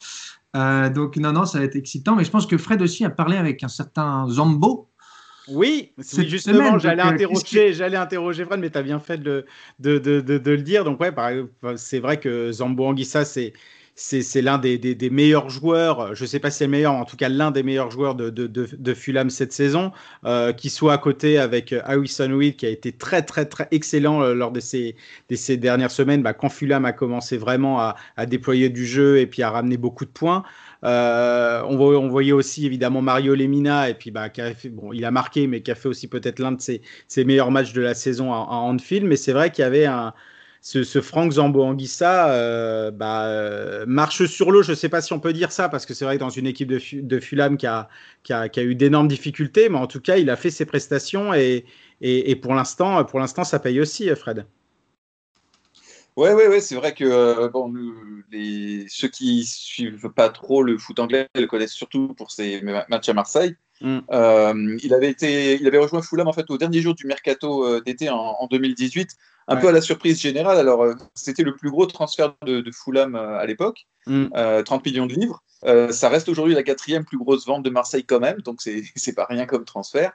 [0.54, 2.16] Donc, non, non, ça va être excitant.
[2.16, 4.88] Mais je pense que Fred aussi a parlé avec un certain Zambo,
[5.50, 9.46] oui, justement, j'allais interroger, j'allais interroger Fred, mais tu as bien fait de,
[9.78, 10.84] de, de, de, le dire.
[10.84, 11.12] Donc, ouais,
[11.76, 13.52] c'est vrai que Zambo Anguissa, c'est.
[14.00, 16.94] C'est l'un des, des, des, meilleurs joueurs, je ne sais pas si c'est le meilleur,
[16.94, 19.90] en tout cas l'un des meilleurs joueurs de, de, de Fulham cette saison,
[20.24, 24.22] euh, qui soit à côté avec Harrison Weed, qui a été très très très excellent
[24.22, 24.94] euh, lors de ces,
[25.30, 29.18] de ces dernières semaines, bah, quand Fulham a commencé vraiment à, à, déployer du jeu
[29.18, 30.44] et puis à ramener beaucoup de points.
[30.84, 34.28] Euh, on, voyait aussi évidemment Mario Lemina, et puis bah,
[34.70, 36.80] bon, il a marqué, mais qui a fait aussi peut-être l'un de ses,
[37.24, 39.06] meilleurs matchs de la saison à, Anfield.
[39.06, 40.14] Mais c'est vrai qu'il y avait un,
[40.60, 44.62] ce, Franck Zambo Anguissa euh, bah, euh, marche sur l'eau.
[44.62, 46.30] Je ne sais pas si on peut dire ça, parce que c'est vrai que dans
[46.30, 47.88] une équipe de, Fulham qui a,
[48.56, 51.64] eu d'énormes difficultés, mais en tout cas, il a fait ses prestations et,
[52.00, 53.04] et pour l'instant,
[53.44, 54.46] ça paye aussi, Fred.
[56.18, 57.48] Ouais, ouais, ouais, c'est vrai que euh,
[58.88, 63.14] ceux qui suivent pas trop le foot anglais le connaissent surtout pour ses matchs à
[63.14, 63.54] Marseille.
[63.80, 63.98] Mm.
[64.10, 67.64] Euh, il avait été, il avait rejoint Fulham en fait au dernier jour du mercato
[67.64, 69.10] euh, d'été en, 2018,
[69.48, 70.58] un peu à la surprise générale.
[70.58, 74.64] Alors c'était le plus gros transfert de, de Fulham à l'époque, 30 mm.
[74.84, 75.42] millions de livres.
[75.90, 78.60] ça reste aujourd'hui la quatrième plus grosse vente de Marseille quand même, donc
[78.96, 80.12] c'est pas rien comme transfert.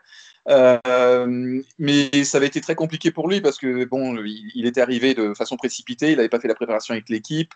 [0.50, 5.14] Euh, mais ça avait été très compliqué pour lui parce que bon, il, était arrivé
[5.14, 7.54] de façon précipitée, il n'avait pas fait la préparation avec l'équipe.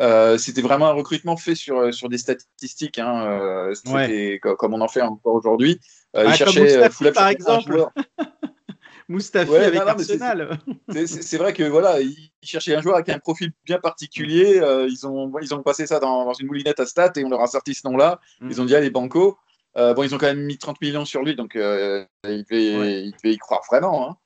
[0.00, 4.88] Euh, c'était vraiment un recrutement fait sur, sur des statistiques, hein, euh, comme on en
[4.88, 5.80] fait encore aujourd'hui.
[6.14, 7.86] il ah, cherchait par exemple.
[9.08, 10.58] Moustaphi avec Arsenal.
[11.06, 14.62] C'est vrai que voilà, il cherchait un joueur avec un profil bien particulier.
[14.88, 17.46] ils, ont, ils ont passé ça dans, une moulinette à stats et on leur a
[17.46, 18.18] sorti ce nom-là.
[18.40, 18.50] Mm.
[18.50, 19.38] Ils ont dit allez banco.
[19.76, 23.12] Euh, bon, ils ont quand même mis 30 millions sur lui, donc euh, il, devait,
[23.24, 24.08] y croire vraiment.
[24.08, 24.16] Hein.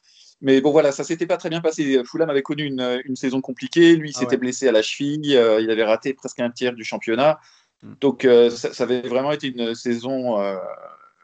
[0.40, 2.02] Mais bon, voilà, ça s'était pas très bien passé.
[2.04, 3.96] Fulham avait connu une, saison compliquée.
[3.96, 5.36] Lui, il ah s'était blessé à la cheville.
[5.36, 7.40] Euh, il avait raté presque un tiers du championnat.
[7.82, 7.94] Hmm.
[8.00, 10.38] Donc, ça, avait vraiment été une saison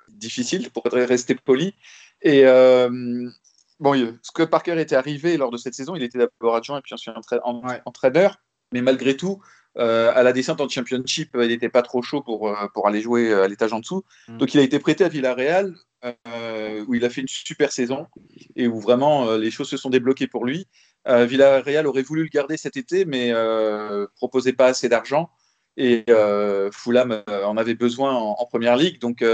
[0.08, 1.74] difficile, pour rester poli.
[2.22, 2.44] Et
[3.80, 5.94] bon, Scott Parker était arrivé lors de cette saison.
[5.94, 7.14] Il était d'abord adjoint et puis ensuite
[7.84, 8.38] entraîneur.
[8.72, 9.40] Mais malgré tout,
[9.76, 13.00] euh, à la descente en Championship, il n'était pas trop chaud pour, euh, pour aller
[13.00, 14.04] jouer euh, à l'étage en dessous.
[14.28, 14.38] Mm.
[14.38, 15.74] Donc il a été prêté à Villarreal,
[16.86, 18.07] où il a fait une super saison
[18.57, 20.66] et où vraiment les choses se sont débloquées pour lui.
[21.07, 23.32] Villarreal aurait voulu le garder cet été, mais
[24.16, 25.30] proposait pas assez d'argent.
[25.76, 26.05] Et
[26.72, 29.00] Fulham en avait besoin en, en première ligue.
[29.00, 29.24] Donc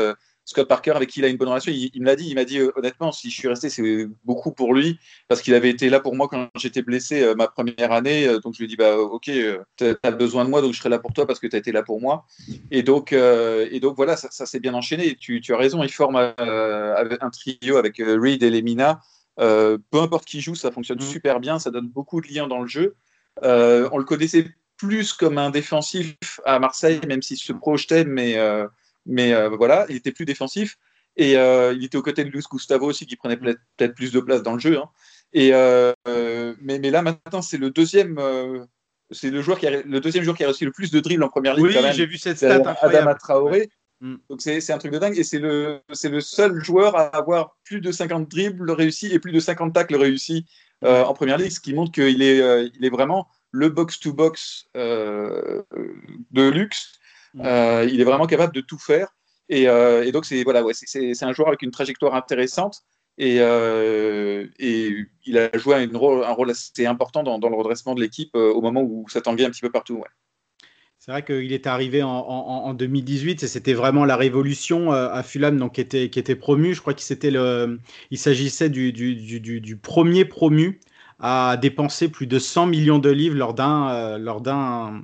[0.51, 2.29] Scott Parker, avec qui il a une bonne relation, il, me l'a dit.
[2.29, 4.99] Il m'a dit euh, honnêtement, si je suis resté, c'est beaucoup pour lui
[5.29, 8.27] parce qu'il avait été là pour moi quand j'étais blessé euh, ma première année.
[8.27, 9.31] Euh, donc je lui ai dit bah ok,
[9.77, 11.61] tu as besoin de moi, donc je serai là pour toi parce que tu as
[11.61, 12.27] été là pour moi.
[12.73, 15.15] Et donc et donc voilà, ça, s'est bien enchaîné.
[15.15, 19.01] Tu, tu, as raison, il forme un trio avec Reed et Lemina.
[19.37, 21.03] peu importe qui joue, ça fonctionne mm.
[21.03, 22.97] super bien, ça donne beaucoup de liens dans le jeu.
[23.41, 24.47] on le connaissait
[24.77, 28.37] plus comme un défensif à Marseille, même s'il se projetait, mais
[29.07, 30.77] mais euh, voilà, il était plus défensif.
[31.17, 34.43] Et il était aux côtés de Luis Gustavo aussi, qui prenait peut-être plus de place
[34.43, 34.79] dans le jeu.
[34.79, 34.89] Hein.
[35.35, 35.51] Et,
[36.63, 38.19] mais, mais, là, maintenant, c'est le deuxième
[39.11, 41.25] c'est le joueur qui a, le deuxième joueur qui a reçu le plus de dribbles
[41.25, 41.67] en première ligue.
[41.67, 42.77] Oui, j'ai vu cette stat.
[42.81, 43.69] Adama Traoré.
[44.01, 44.17] Mm.
[44.31, 47.81] Donc c'est un truc de dingue et c'est le, le seul joueur à avoir plus
[47.81, 50.47] de 50 dribbles réussis et plus de 50 tacles réussis
[50.85, 54.69] euh, en première ligue, ce qui montre qu'il est, euh, il est vraiment le box-to-box
[54.77, 55.63] euh,
[56.31, 56.93] de luxe.
[57.35, 57.43] Mm.
[57.89, 59.09] il est vraiment capable de tout faire.
[59.49, 62.83] Et, et donc c'est voilà, un joueur avec une trajectoire intéressante
[63.19, 68.61] et, et il a joué un rôle, assez important dans, le redressement de l'équipe au
[68.61, 70.05] moment où ça tanguait un petit peu partout.
[71.01, 75.57] C'est vrai qu'il est arrivé en, 2018 et c'était vraiment la révolution euh, à Fulham
[75.57, 76.75] donc, qui, était, qui promu.
[76.75, 77.79] Je crois qu'il
[78.11, 80.79] il s'agissait du, premier promu
[81.19, 85.01] à dépenser plus de 100 millions de livres euh, lors d'un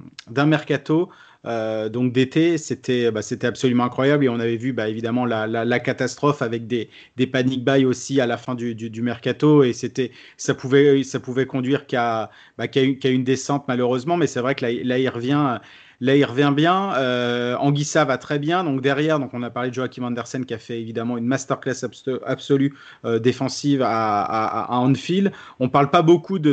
[0.46, 1.08] mercato
[1.46, 5.80] euh, donc d'été, c'était bah, c'était absolument incroyable et on avait vu bah, évidemment la,
[5.80, 10.54] catastrophe avec des, des panic buys aussi à la fin du, mercato et c'était ça
[10.54, 14.98] pouvait ça pouvait conduire qu'à bah, une descente malheureusement, mais c'est vrai que là, là,
[14.98, 15.58] il revient
[16.00, 16.92] Là, il revient bien.
[16.94, 18.64] Euh, Anguissa va très bien.
[18.64, 21.84] Donc derrière, donc on a parlé de Joachim Andersen qui a fait évidemment une masterclass
[22.26, 22.74] absolue
[23.04, 25.32] euh, défensive à, à, Anfield.
[25.58, 26.52] On parle pas beaucoup de,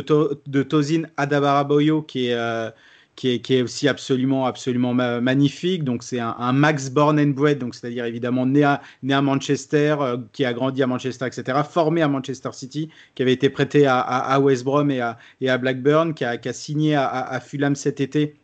[0.64, 2.70] Tozin Adabaraboyo qui est euh,
[3.16, 5.84] qui est, aussi absolument, absolument magnifique.
[5.84, 9.96] Donc, c'est un, Max Born and Bred, donc c'est-à-dire évidemment né à, né à Manchester,
[10.00, 13.86] euh, qui a grandi à Manchester, etc., formé à Manchester City, qui avait été prêté
[13.86, 17.40] à, à, West Brom et à, et à Blackburn, qui a, qui a signé à,
[17.40, 18.36] Fulham cet été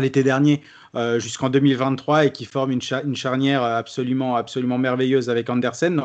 [0.00, 0.62] l'été dernier
[0.94, 6.02] euh, jusqu'en 2023 et qui forme une, une, charnière absolument, absolument merveilleuse avec Andersen.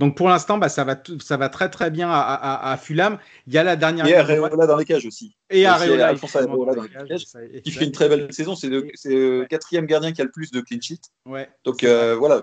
[0.00, 3.18] Donc pour l'instant, bah, ça, va ça va très très bien à, à, Fulham.
[3.46, 4.06] Il y a la dernière.
[4.06, 5.36] Et Areola dans les cages aussi.
[5.50, 7.26] Et Areola, dans les cages.
[7.66, 8.54] Il fait une très belle saison.
[8.54, 11.02] C'est le, quatrième gardien qui a le plus de clean sheet.
[11.26, 11.50] Ouais.
[11.64, 12.40] Donc euh, voilà.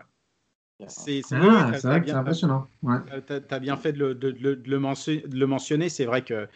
[0.88, 2.68] C'est ah, vrai que c'est impressionnant.
[2.84, 2.98] Ouais.
[3.26, 5.90] Tu as, bien fait de le, de, de le, mentionner.
[5.90, 6.48] C'est vrai que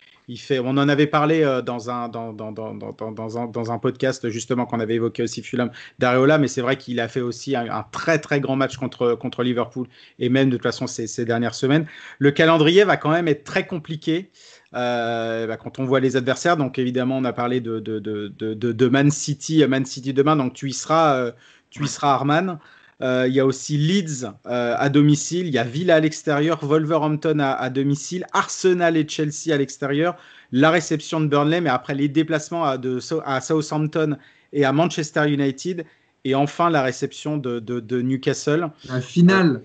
[0.64, 6.38] on en avait parlé euh, dans un, podcast justement qu'on avait évoqué aussi Fulham d'Areola,
[6.38, 9.88] mais c'est vrai qu'il a fait aussi un, très très grand match contre, Liverpool
[10.20, 11.86] et même de toute façon ces, dernières semaines.
[12.20, 14.32] Le calendrier va quand même être très compliqué.
[14.74, 18.54] Euh, bah, quand on voit les adversaires, donc évidemment on a parlé de, de, de,
[18.54, 21.32] de Man City, Man City demain, donc tu y seras, euh,
[21.70, 22.60] tu y seras Arman.
[23.02, 25.48] Euh, il y a aussi Leeds euh, à domicile.
[25.48, 30.16] Il y a Villa à l'extérieur, Wolverhampton à, domicile, Arsenal et Chelsea à l'extérieur.
[30.52, 34.18] La réception de Burnley, mais après les déplacements à, de, à Southampton
[34.54, 35.86] et à Manchester United.
[36.24, 38.70] Et enfin, la réception de, de, Newcastle.
[38.88, 39.64] La finale.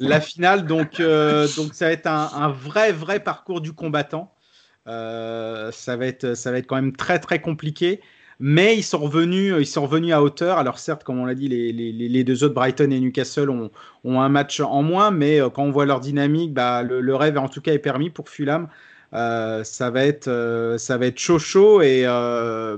[0.00, 4.32] la finale, donc, euh, donc ça va être un, un, vrai, vrai parcours du combattant.
[4.86, 8.00] ça, va être, ça va être quand même très, très compliqué.
[8.38, 10.58] Mais ils sont revenus, ils sont revenus à hauteur.
[10.58, 13.70] Alors certes, comme on l'a dit, les, les, les, deux autres, Brighton et Newcastle, ont,
[14.04, 17.38] ont, un match en moins, mais euh, quand on voit leur dynamique, bah, le, rêve
[17.38, 18.68] en tout cas est permis pour Fulham.
[19.14, 22.04] Euh, ça va être euh, ça va être chaud chaud et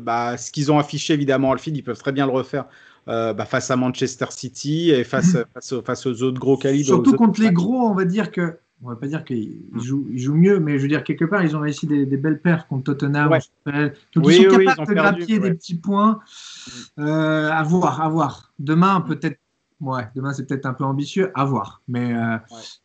[0.01, 2.67] bah, ce qu'ils ont affiché évidemment Alfred ils peuvent très bien le refaire
[3.07, 6.87] bah, face à Manchester City et face, face, aux, face aux autres gros calibres.
[6.87, 9.81] Surtout contre les gros, on va dire que on va pas dire qu'ils hmm.
[9.81, 12.67] jouent, jouent, mieux, mais je veux dire, quelque part, ils ont réussi des, belles perfs
[12.69, 13.31] contre Tottenham.
[14.15, 16.21] Donc, ils sont capables de grappiller des petits points.
[16.99, 18.53] Euh, à voir, à voir.
[18.59, 19.05] Demain, hmm.
[19.07, 19.39] peut-être,
[19.81, 21.83] ouais, demain, c'est peut-être un peu ambitieux, à voir.
[21.89, 22.37] Mais, euh,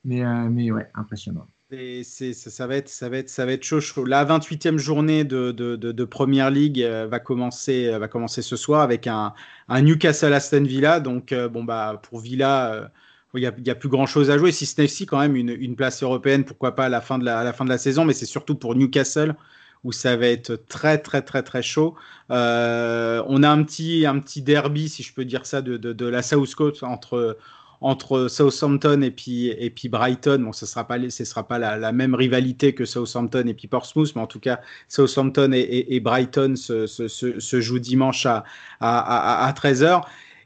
[0.04, 1.48] mais, euh, mais ouais, impressionnant.
[1.72, 4.06] Et ça, ça, va être, ça, va être, ça va être chaud, chaud.
[4.06, 9.08] La 28e journée de, de, de, Première League va, commencer, va commencer ce soir avec
[9.08, 9.34] un,
[9.70, 11.00] un Newcastle Aston Villa.
[11.00, 12.92] Donc, bon, bah, pour Villa
[13.36, 15.76] il n'y a, plus grand chose à jouer, si ce n'est aussi quand même une,
[15.76, 18.14] place européenne, pourquoi pas à la fin de la, la, fin de la saison, mais
[18.14, 19.36] c'est surtout pour Newcastle
[19.84, 21.96] où ça va être très très très très chaud.
[22.32, 26.06] Euh, on a un petit, un petit derby, si je peux dire ça, de, de,
[26.06, 27.38] la South Coast entre,
[27.82, 30.40] entre Southampton et puis, et puis Brighton.
[30.40, 33.68] Bon, ce ne sera pas, ce sera pas la, même rivalité que Southampton et puis
[33.68, 38.46] Portsmouth, mais en tout cas, Southampton et, et, Brighton se, se, se, jouent dimanche à,
[38.80, 40.04] à, à 13h.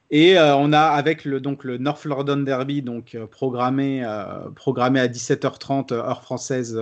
[0.10, 4.50] Et euh, on a avec le, donc, le North London Derby donc, euh, programmé, euh,
[4.56, 6.80] programmé à 17h30 heure française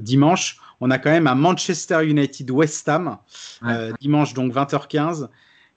[0.00, 3.16] dimanche, on a quand même un Manchester United West Ham
[4.00, 5.28] dimanche donc 20h15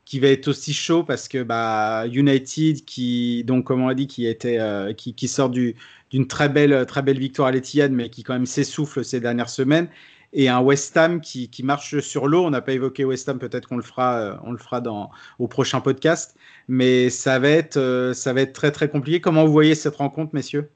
[0.04, 4.08] qui va être aussi chaud parce que bah, United qui donc comme on a dit
[4.08, 4.60] qui était
[4.97, 8.45] qui, qui, sort d'une très belle très belle victoire à l'Etihad mais qui quand même
[8.45, 9.88] s'essouffle ces dernières semaines
[10.34, 12.46] et un West Ham qui, qui marche sur l'eau.
[12.46, 15.10] On n'a pas évoqué West Ham, peut-être qu'on le fera, on le fera dans,
[15.40, 16.36] au prochain podcast
[16.70, 19.20] mais ça va être, euh, ça va être très très compliqué.
[19.20, 20.70] Comment vous voyez cette rencontre, messieurs?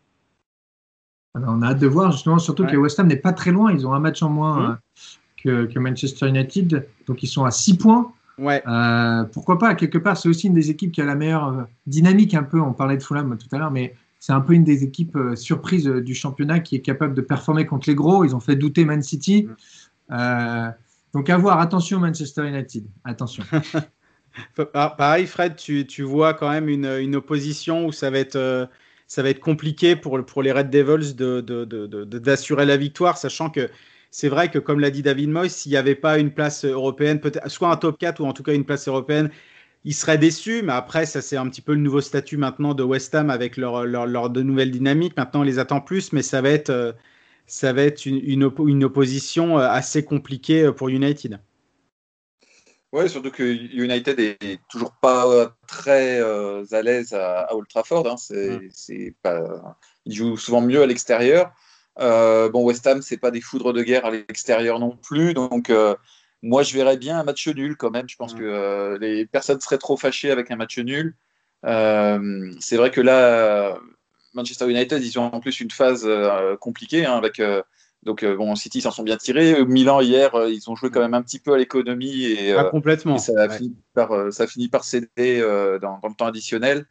[1.36, 3.72] On a hâte de voir, justement, surtout que West Ham n'est pas très loin.
[3.72, 4.80] Ils ont un match en moins
[5.46, 5.50] mmh.
[5.50, 8.12] euh, que, Manchester United, donc ils sont à 6 points.
[8.40, 8.64] Ouais.
[8.68, 9.76] Euh, pourquoi pas?
[9.76, 12.60] Quelque part, c'est aussi une des équipes qui a la meilleure dynamique un peu.
[12.60, 15.36] On parlait de Fulham tout à l'heure, mais c'est un peu une des équipes euh,
[15.36, 18.24] surprises euh, du championnat qui est capable de performer contre les gros.
[18.24, 19.50] Ils ont fait douter Man City.
[20.12, 20.70] Euh,
[21.14, 23.44] donc à voir, attention Manchester United, attention.
[24.74, 28.68] Ah, pareil Fred, tu, tu, vois quand même une, une, opposition où ça va être,
[29.06, 33.16] ça va être compliqué pour, pour les Red Devils d'assurer de, de, de, la victoire,
[33.20, 33.70] sachant que
[34.10, 37.20] c'est vrai que comme l'a dit David Moyes, s'il n'y avait pas une place européenne,
[37.20, 39.30] peut-être soit un top 4 ou en tout cas une place européenne,
[39.86, 42.84] il serait déçu, mais après, ça c'est un petit peu le nouveau statut maintenant de
[42.84, 45.18] West Ham avec leur, leur, leur de nouvelles dynamiques.
[45.18, 46.94] Maintenant, on les attend plus, mais ça va être, euh,
[47.48, 51.40] ça va être une, une, une opposition euh, assez compliquée pour United.
[52.94, 58.08] Oui, surtout que United est toujours pas très euh, à l'aise à, à, Old Trafford.
[58.08, 58.18] Hein.
[58.18, 59.14] C'est, mm.
[59.24, 59.78] pas...
[60.06, 61.52] Ils jouent souvent mieux à l'extérieur.
[62.00, 65.34] Euh, bon, West Ham, c'est pas des foudres de guerre à l'extérieur non plus.
[65.34, 65.96] Donc, euh,
[66.44, 68.08] moi, je verrais bien un match nul quand même.
[68.08, 68.38] Je pense mm.
[68.38, 71.16] que euh, les personnes seraient trop fâchées avec un match nul.
[71.66, 73.80] Euh, c'est vrai que là,
[74.34, 77.42] Manchester United, ils ont en plus une phase euh, compliquée hein, avec
[78.04, 79.64] donc, bon, City s'en sont bien tirés.
[79.64, 82.26] Milan, hier, ils ont joué quand même un petit peu à l'économie.
[82.26, 83.16] Et, ah, complètement.
[83.16, 83.58] Et ça, a ouais.
[83.58, 84.46] fini par, ça
[84.82, 85.40] céder
[85.82, 86.86] dans, dans, le temps additionnel.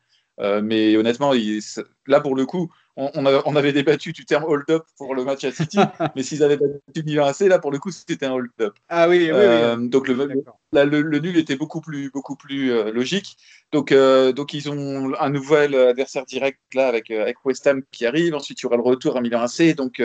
[0.63, 1.61] Mais honnêtement, il,
[2.07, 5.25] là, pour le coup, on, on, avait, on, avait, débattu du terme hold-up pour le
[5.25, 5.79] match à City,
[6.17, 8.75] mais s'ils avaient battu Milan AC, là, pour le coup, c'était un hold-up.
[8.89, 9.89] Ah oui, oui, euh, oui.
[9.89, 13.37] Donc, le, là, le, le, nul était beaucoup plus, beaucoup plus euh, logique.
[13.73, 18.05] Donc, euh, donc, ils ont un nouvel adversaire direct, là, avec, avec West Ham qui
[18.05, 18.35] arrive.
[18.35, 19.75] Ensuite, il y aura le retour à Milan AC.
[19.75, 20.01] Donc,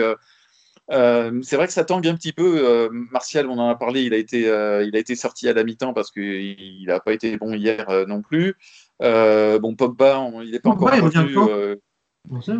[0.90, 2.66] euh, c'est vrai que ça tangue un petit peu.
[2.66, 5.52] Euh, Martial, on en a parlé, il a été, euh, il a été sorti à
[5.52, 8.56] la mi-temps parce qu'il n'a pas été bon hier euh, non plus.
[9.00, 11.80] Bon, Pogba, on, il n'est pas Pogba, encore revenu.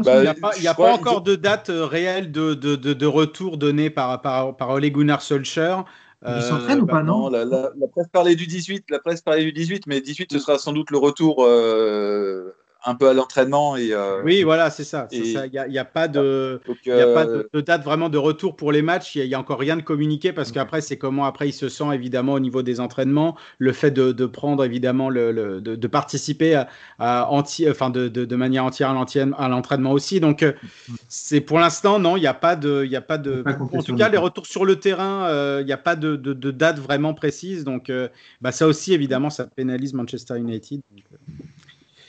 [0.03, 3.07] Bah, il n'y a pas, a pas encore de date réelle de, de, de, de,
[3.07, 5.85] retour donnée par, par, par Ole Gunnar Solskjaer.
[6.27, 9.21] Il s'entraîne ou pas, non, non la, la, la, presse parlait du 18, la presse
[9.21, 11.47] parlait du 18, mais 18 ce sera sans doute le retour
[12.85, 13.77] un peu à l'entraînement.
[13.77, 15.09] Et, euh, oui, voilà, c'est ça.
[15.11, 16.97] Il n'y a, y a, pas, de, Donc, euh...
[16.97, 19.17] y a pas de, de, date vraiment de retour pour les matchs.
[19.17, 21.69] Il n'y a, a, encore rien de communiqué parce qu'après, c'est comment après il se
[21.69, 23.37] sent évidemment au niveau des entraînements.
[23.59, 26.69] Le fait de, de prendre évidemment, le, le de, de, participer à,
[26.99, 30.21] à anti, enfin de, de, manière entière à l'entraînement aussi.
[30.21, 30.53] Donc, euh,
[31.09, 32.85] c'est pour l'instant, non, il n'y a pas de.
[32.85, 35.73] Y a pas de pas en tout cas, les retours sur le terrain, il n'y
[35.73, 36.17] a pas de,
[36.51, 37.65] date vraiment précise.
[37.65, 37.91] Donc,
[38.41, 40.81] bah, ça aussi, évidemment, ça pénalise Manchester United.
[40.91, 41.05] Donc,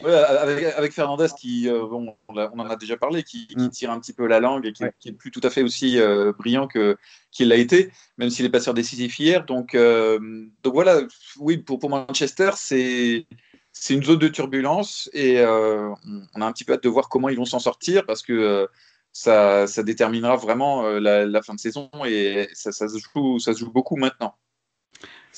[0.01, 3.57] Ouais, avec, avec, Fernandez qui, euh, bon, on, on, en a déjà parlé, qui, qui,
[3.57, 3.69] mm.
[3.69, 4.93] tire un petit peu la langue et qui, ouais.
[4.99, 6.97] qui est plus tout à fait aussi euh, brillant que
[7.31, 9.45] qu'il l'a été, même s'il est passeur décisif hier.
[9.45, 11.01] Donc, euh, donc voilà,
[11.39, 13.27] oui, pour, pour Manchester, c'est
[13.71, 17.29] c'est une zone de turbulence et on a un petit peu hâte de voir comment
[17.29, 18.67] ils vont s'en sortir parce que
[19.13, 23.53] ça, ça déterminera vraiment la, la, fin de saison et ça, ça, se joue, ça
[23.53, 24.35] se joue beaucoup maintenant.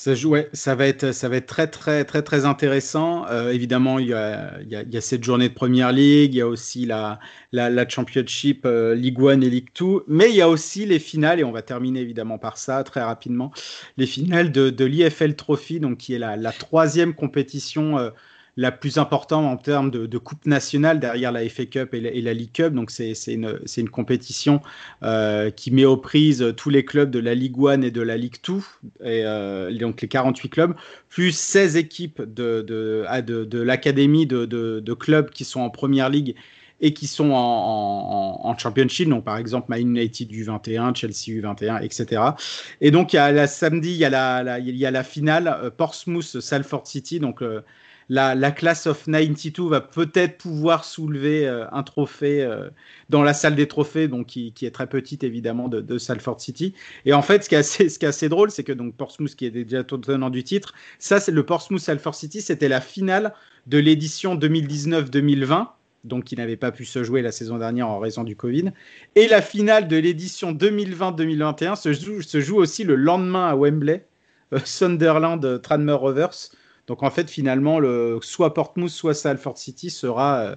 [0.02, 3.24] Ça, ouais, ça, va être, ça va être très, très, très, très intéressant.
[3.28, 7.20] Euh, évidemment, il y, a, cette journée de Première Ligue, il y a aussi la,
[7.52, 11.38] la, Championship euh, League One et League Two, mais il y a aussi les finales,
[11.38, 13.52] et on va terminer évidemment par ça très rapidement,
[13.96, 18.10] les finales de, de l'IFL Trophy, donc qui est la, la troisième compétition euh,
[18.56, 22.34] la plus importante en termes de, coupe nationale derrière la FA Cup et la, et
[22.34, 22.74] League Cup.
[22.74, 24.60] Donc c'est une, compétition
[25.02, 28.16] euh, qui met aux prises tous les clubs de la Ligue 1 et de la
[28.16, 30.74] Ligue 2, et, euh, donc les 48 clubs,
[31.08, 36.34] plus 16 équipes de, de l'académie de, clubs qui sont en première ligue
[36.84, 42.22] et qui sont en, championship, donc par exemple Man United U21, Chelsea U21, etc.
[42.80, 47.40] Et donc il la samedi, il y a la, finale euh, Portsmouth Salford City, donc
[48.12, 52.68] la, la classe of 92 va peut-être pouvoir soulever euh, un trophée euh,
[53.08, 56.74] dans la salle des trophées, donc qui, est très petite évidemment de, Salford City.
[57.06, 59.82] Et en fait, ce qui est assez, drôle, c'est que donc Portsmouth, qui est déjà
[59.82, 63.32] tenant du titre, ça, c'est le Portsmouth Salford City, c'était la finale
[63.66, 65.68] de l'édition 2019-2020
[66.04, 68.72] donc qui n'avait pas pu se jouer la saison dernière en raison du Covid.
[69.14, 74.04] Et la finale de l'édition 2020-2021 se joue, se joue aussi le lendemain à Wembley,
[74.52, 76.50] euh, Sunderland Tranmere Rovers.
[76.86, 80.56] Donc en fait, finalement, le, soit Portsmouth, soit Salford City sera, euh,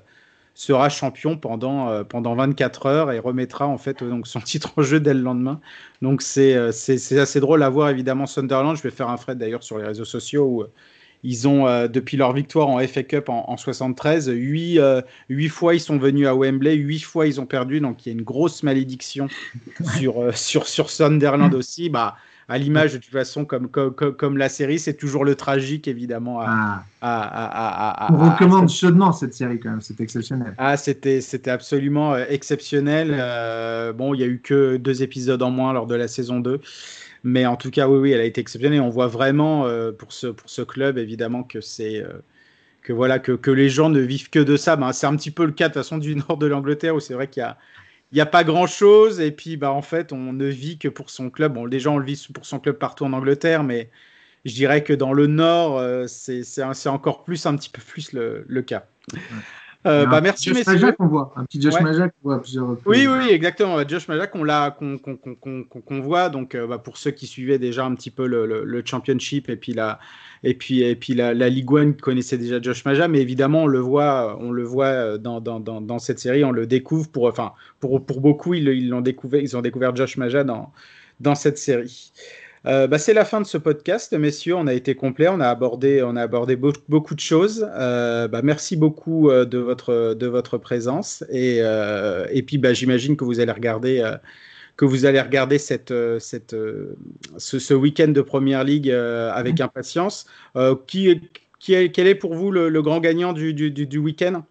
[0.53, 4.82] sera champion pendant, euh, pendant 24 heures et remettra en fait donc, son titre en
[4.82, 5.59] jeu dès le lendemain.
[6.01, 8.76] Donc c'est euh, assez drôle à voir évidemment Sunderland.
[8.76, 10.65] Je vais faire un thread d'ailleurs sur les réseaux sociaux où
[11.26, 15.49] ils ont, euh, depuis leur victoire en FA Cup en, en 73, 8, euh, 8,
[15.49, 17.80] fois ils sont venus à Wembley, 8 fois ils ont perdu.
[17.82, 19.28] Donc il y a une grosse malédiction
[19.97, 21.89] sur, euh, sur, sur Sunderland aussi.
[21.89, 22.15] Bah,
[22.48, 26.41] à l'image de toute façon comme, comme, comme la série, c'est toujours le tragique évidemment.
[26.41, 26.84] À, ah.
[27.02, 30.54] à, à, à On recommande chaudement cette série quand même, c'est exceptionnel.
[30.58, 33.16] Ah, c'était absolument euh, exceptionnel.
[33.18, 36.39] Euh, bon, il n'y a eu que deux épisodes en moins lors de la saison
[36.39, 36.62] 2.
[37.26, 38.82] Mais en tout cas, oui, oui, elle a été exceptionnelle.
[38.82, 42.22] On voit vraiment euh, pour, ce, pour ce club, évidemment, que c'est euh,
[42.84, 44.76] que voilà que, que, les gens ne vivent que de ça.
[44.76, 47.00] Ben, c'est un petit peu le cas de toute façon du nord de l'Angleterre où
[47.00, 47.58] c'est vrai qu'il y a
[48.12, 50.88] il n'y a pas grand chose et puis bah en fait on ne vit que
[50.88, 51.53] pour son club.
[51.53, 53.89] Bon, déjà on le vit pour son club partout en Angleterre, mais
[54.45, 58.45] je dirais que dans le nord euh, c'est encore plus un petit peu plus le,
[58.47, 58.88] le cas.
[59.86, 60.91] Euh, bah, merci, Josh messieurs.
[60.93, 61.33] qu'on voit.
[61.36, 61.81] Un petit Josh ouais.
[61.83, 62.75] qu'on voit plusieurs.
[62.86, 63.77] Oui, oui, exactement.
[63.88, 66.29] Josh Majak, qu'on qu'on qu qu voit.
[66.29, 69.49] Donc, euh, bah, pour ceux qui suivaient déjà un petit peu le, le, le Championship
[69.49, 69.99] et puis la,
[70.43, 73.67] et puis, et puis la, la Ligue 1 connaissait déjà Josh Maja, mais évidemment, on
[73.67, 77.09] le voit, on le voit dans, dans, dans, dans cette série, on le découvre.
[77.09, 80.71] Pour, enfin, pour, pour beaucoup, ils l'ont découvert, ils ont découvert Josh Maja dans,
[81.19, 82.11] dans cette série.
[82.66, 84.55] Euh, bah, c'est la fin de ce podcast, messieurs.
[84.55, 87.68] On a été complet, on a abordé, on a abordé be beaucoup de choses.
[87.76, 91.57] Euh, bah, merci beaucoup euh, de votre de votre présence et
[92.32, 94.16] et puis bah, j'imagine que vous allez regarder
[94.78, 96.55] que vous allez regarder cette cette
[97.38, 100.26] ce, ce week-end de Première Ligue avec impatience.
[100.88, 101.22] qui
[101.59, 104.43] qui est, quel est pour vous le, le grand gagnant du du, du, du week-end?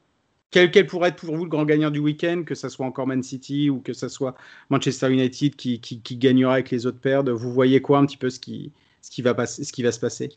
[0.54, 3.08] Quel, quel, pourrait être pour vous le grand gagnant du week-end, que ce soit encore
[3.08, 4.36] Man City ou que ce soit
[4.70, 8.16] Manchester United qui, qui, qui, gagnera avec les autres paires Vous voyez quoi un petit
[8.16, 8.70] peu ce qui,
[9.02, 10.28] ce qui, va, passer, ce qui va se passer?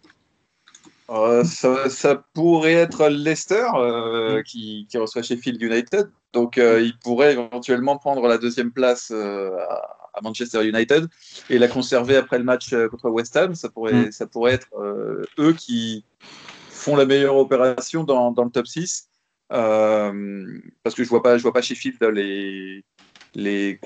[1.11, 4.43] Euh, ça, ça, pourrait être Leicester euh, mmh.
[4.45, 6.09] qui, qui, reçoit Sheffield United.
[6.33, 11.07] Donc euh, il pourrait éventuellement prendre la deuxième place à, Manchester United
[11.51, 13.53] et la conserver après le match contre West Ham.
[13.53, 14.67] Ça pourrait, ça pourrait être
[15.37, 16.03] eux qui
[16.71, 19.09] font la meilleure opération dans, dans le top 6.
[19.53, 22.83] Euh, parce que je vois pas, je vois pas Sheffield les
[23.35, 23.79] les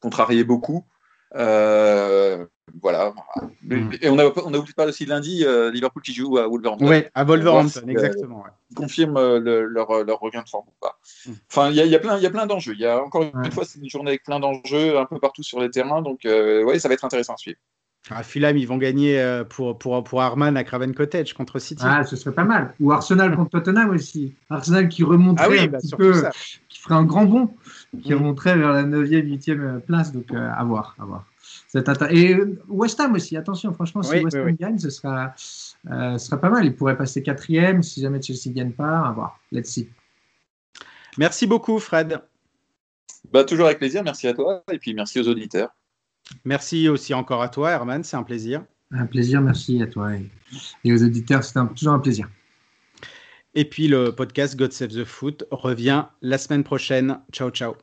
[0.00, 0.84] contrarier beaucoup.
[1.34, 2.46] Euh,
[2.82, 3.12] voilà.
[3.62, 3.90] Mm.
[4.00, 6.48] Et on a, on a oublié de parler aussi lundi, euh, Liverpool qui joue à
[6.48, 6.88] Wolverhampton.
[6.88, 8.38] Oui, à Wolverhampton, exactement.
[8.38, 8.50] Ouais.
[8.70, 10.98] Ils confirment le, leur, leur, regain de forme ou pas.
[11.26, 11.32] Mm.
[11.50, 12.74] Enfin, il y, y, a plein, y a plein d'enjeux.
[12.74, 13.50] Il y a encore une ouais.
[13.50, 16.02] fois, c'est une journée avec plein d'enjeux un peu partout sur les terrains.
[16.02, 17.58] Donc, ouais, ça va être intéressant à suivre.
[18.10, 21.82] Ah, Fulham, ils vont gagner euh, pour, pour, pour Arman à Craven Cottage contre City.
[21.84, 22.72] Ah, ce serait pas mal.
[22.78, 24.34] Ou Arsenal contre Tottenham aussi.
[24.48, 26.30] Arsenal qui remonterait ah oui, un bah, petit peu, ça.
[26.68, 27.50] qui ferait un grand bond,
[28.02, 28.16] qui mmh.
[28.16, 30.12] remonterait vers la 9e, 8e place.
[30.12, 30.94] Donc, euh, à voir.
[31.00, 31.24] À voir.
[32.10, 32.36] Et
[32.68, 34.56] West Ham aussi, attention, franchement, si oui, West Ham oui, oui.
[34.58, 35.34] gagne, ce sera,
[35.90, 36.64] euh, ce sera pas mal.
[36.64, 39.00] Il pourrait passer quatrième si jamais Chelsea ne gagne pas.
[39.00, 39.40] À voir.
[39.50, 39.88] Let's see.
[41.18, 42.20] Merci beaucoup, Fred.
[43.32, 44.04] Bah, toujours avec plaisir.
[44.04, 44.62] Merci à toi.
[44.70, 45.70] Et puis, merci aux auditeurs.
[46.44, 48.64] Merci aussi encore à toi, Herman, c'est un plaisir.
[48.92, 50.12] Un plaisir, merci à toi
[50.84, 52.28] et, aux auditeurs, c'est toujours un plaisir.
[53.54, 57.18] Et puis le podcast God Save the Foot revient la semaine prochaine.
[57.32, 57.74] Ciao, ciao.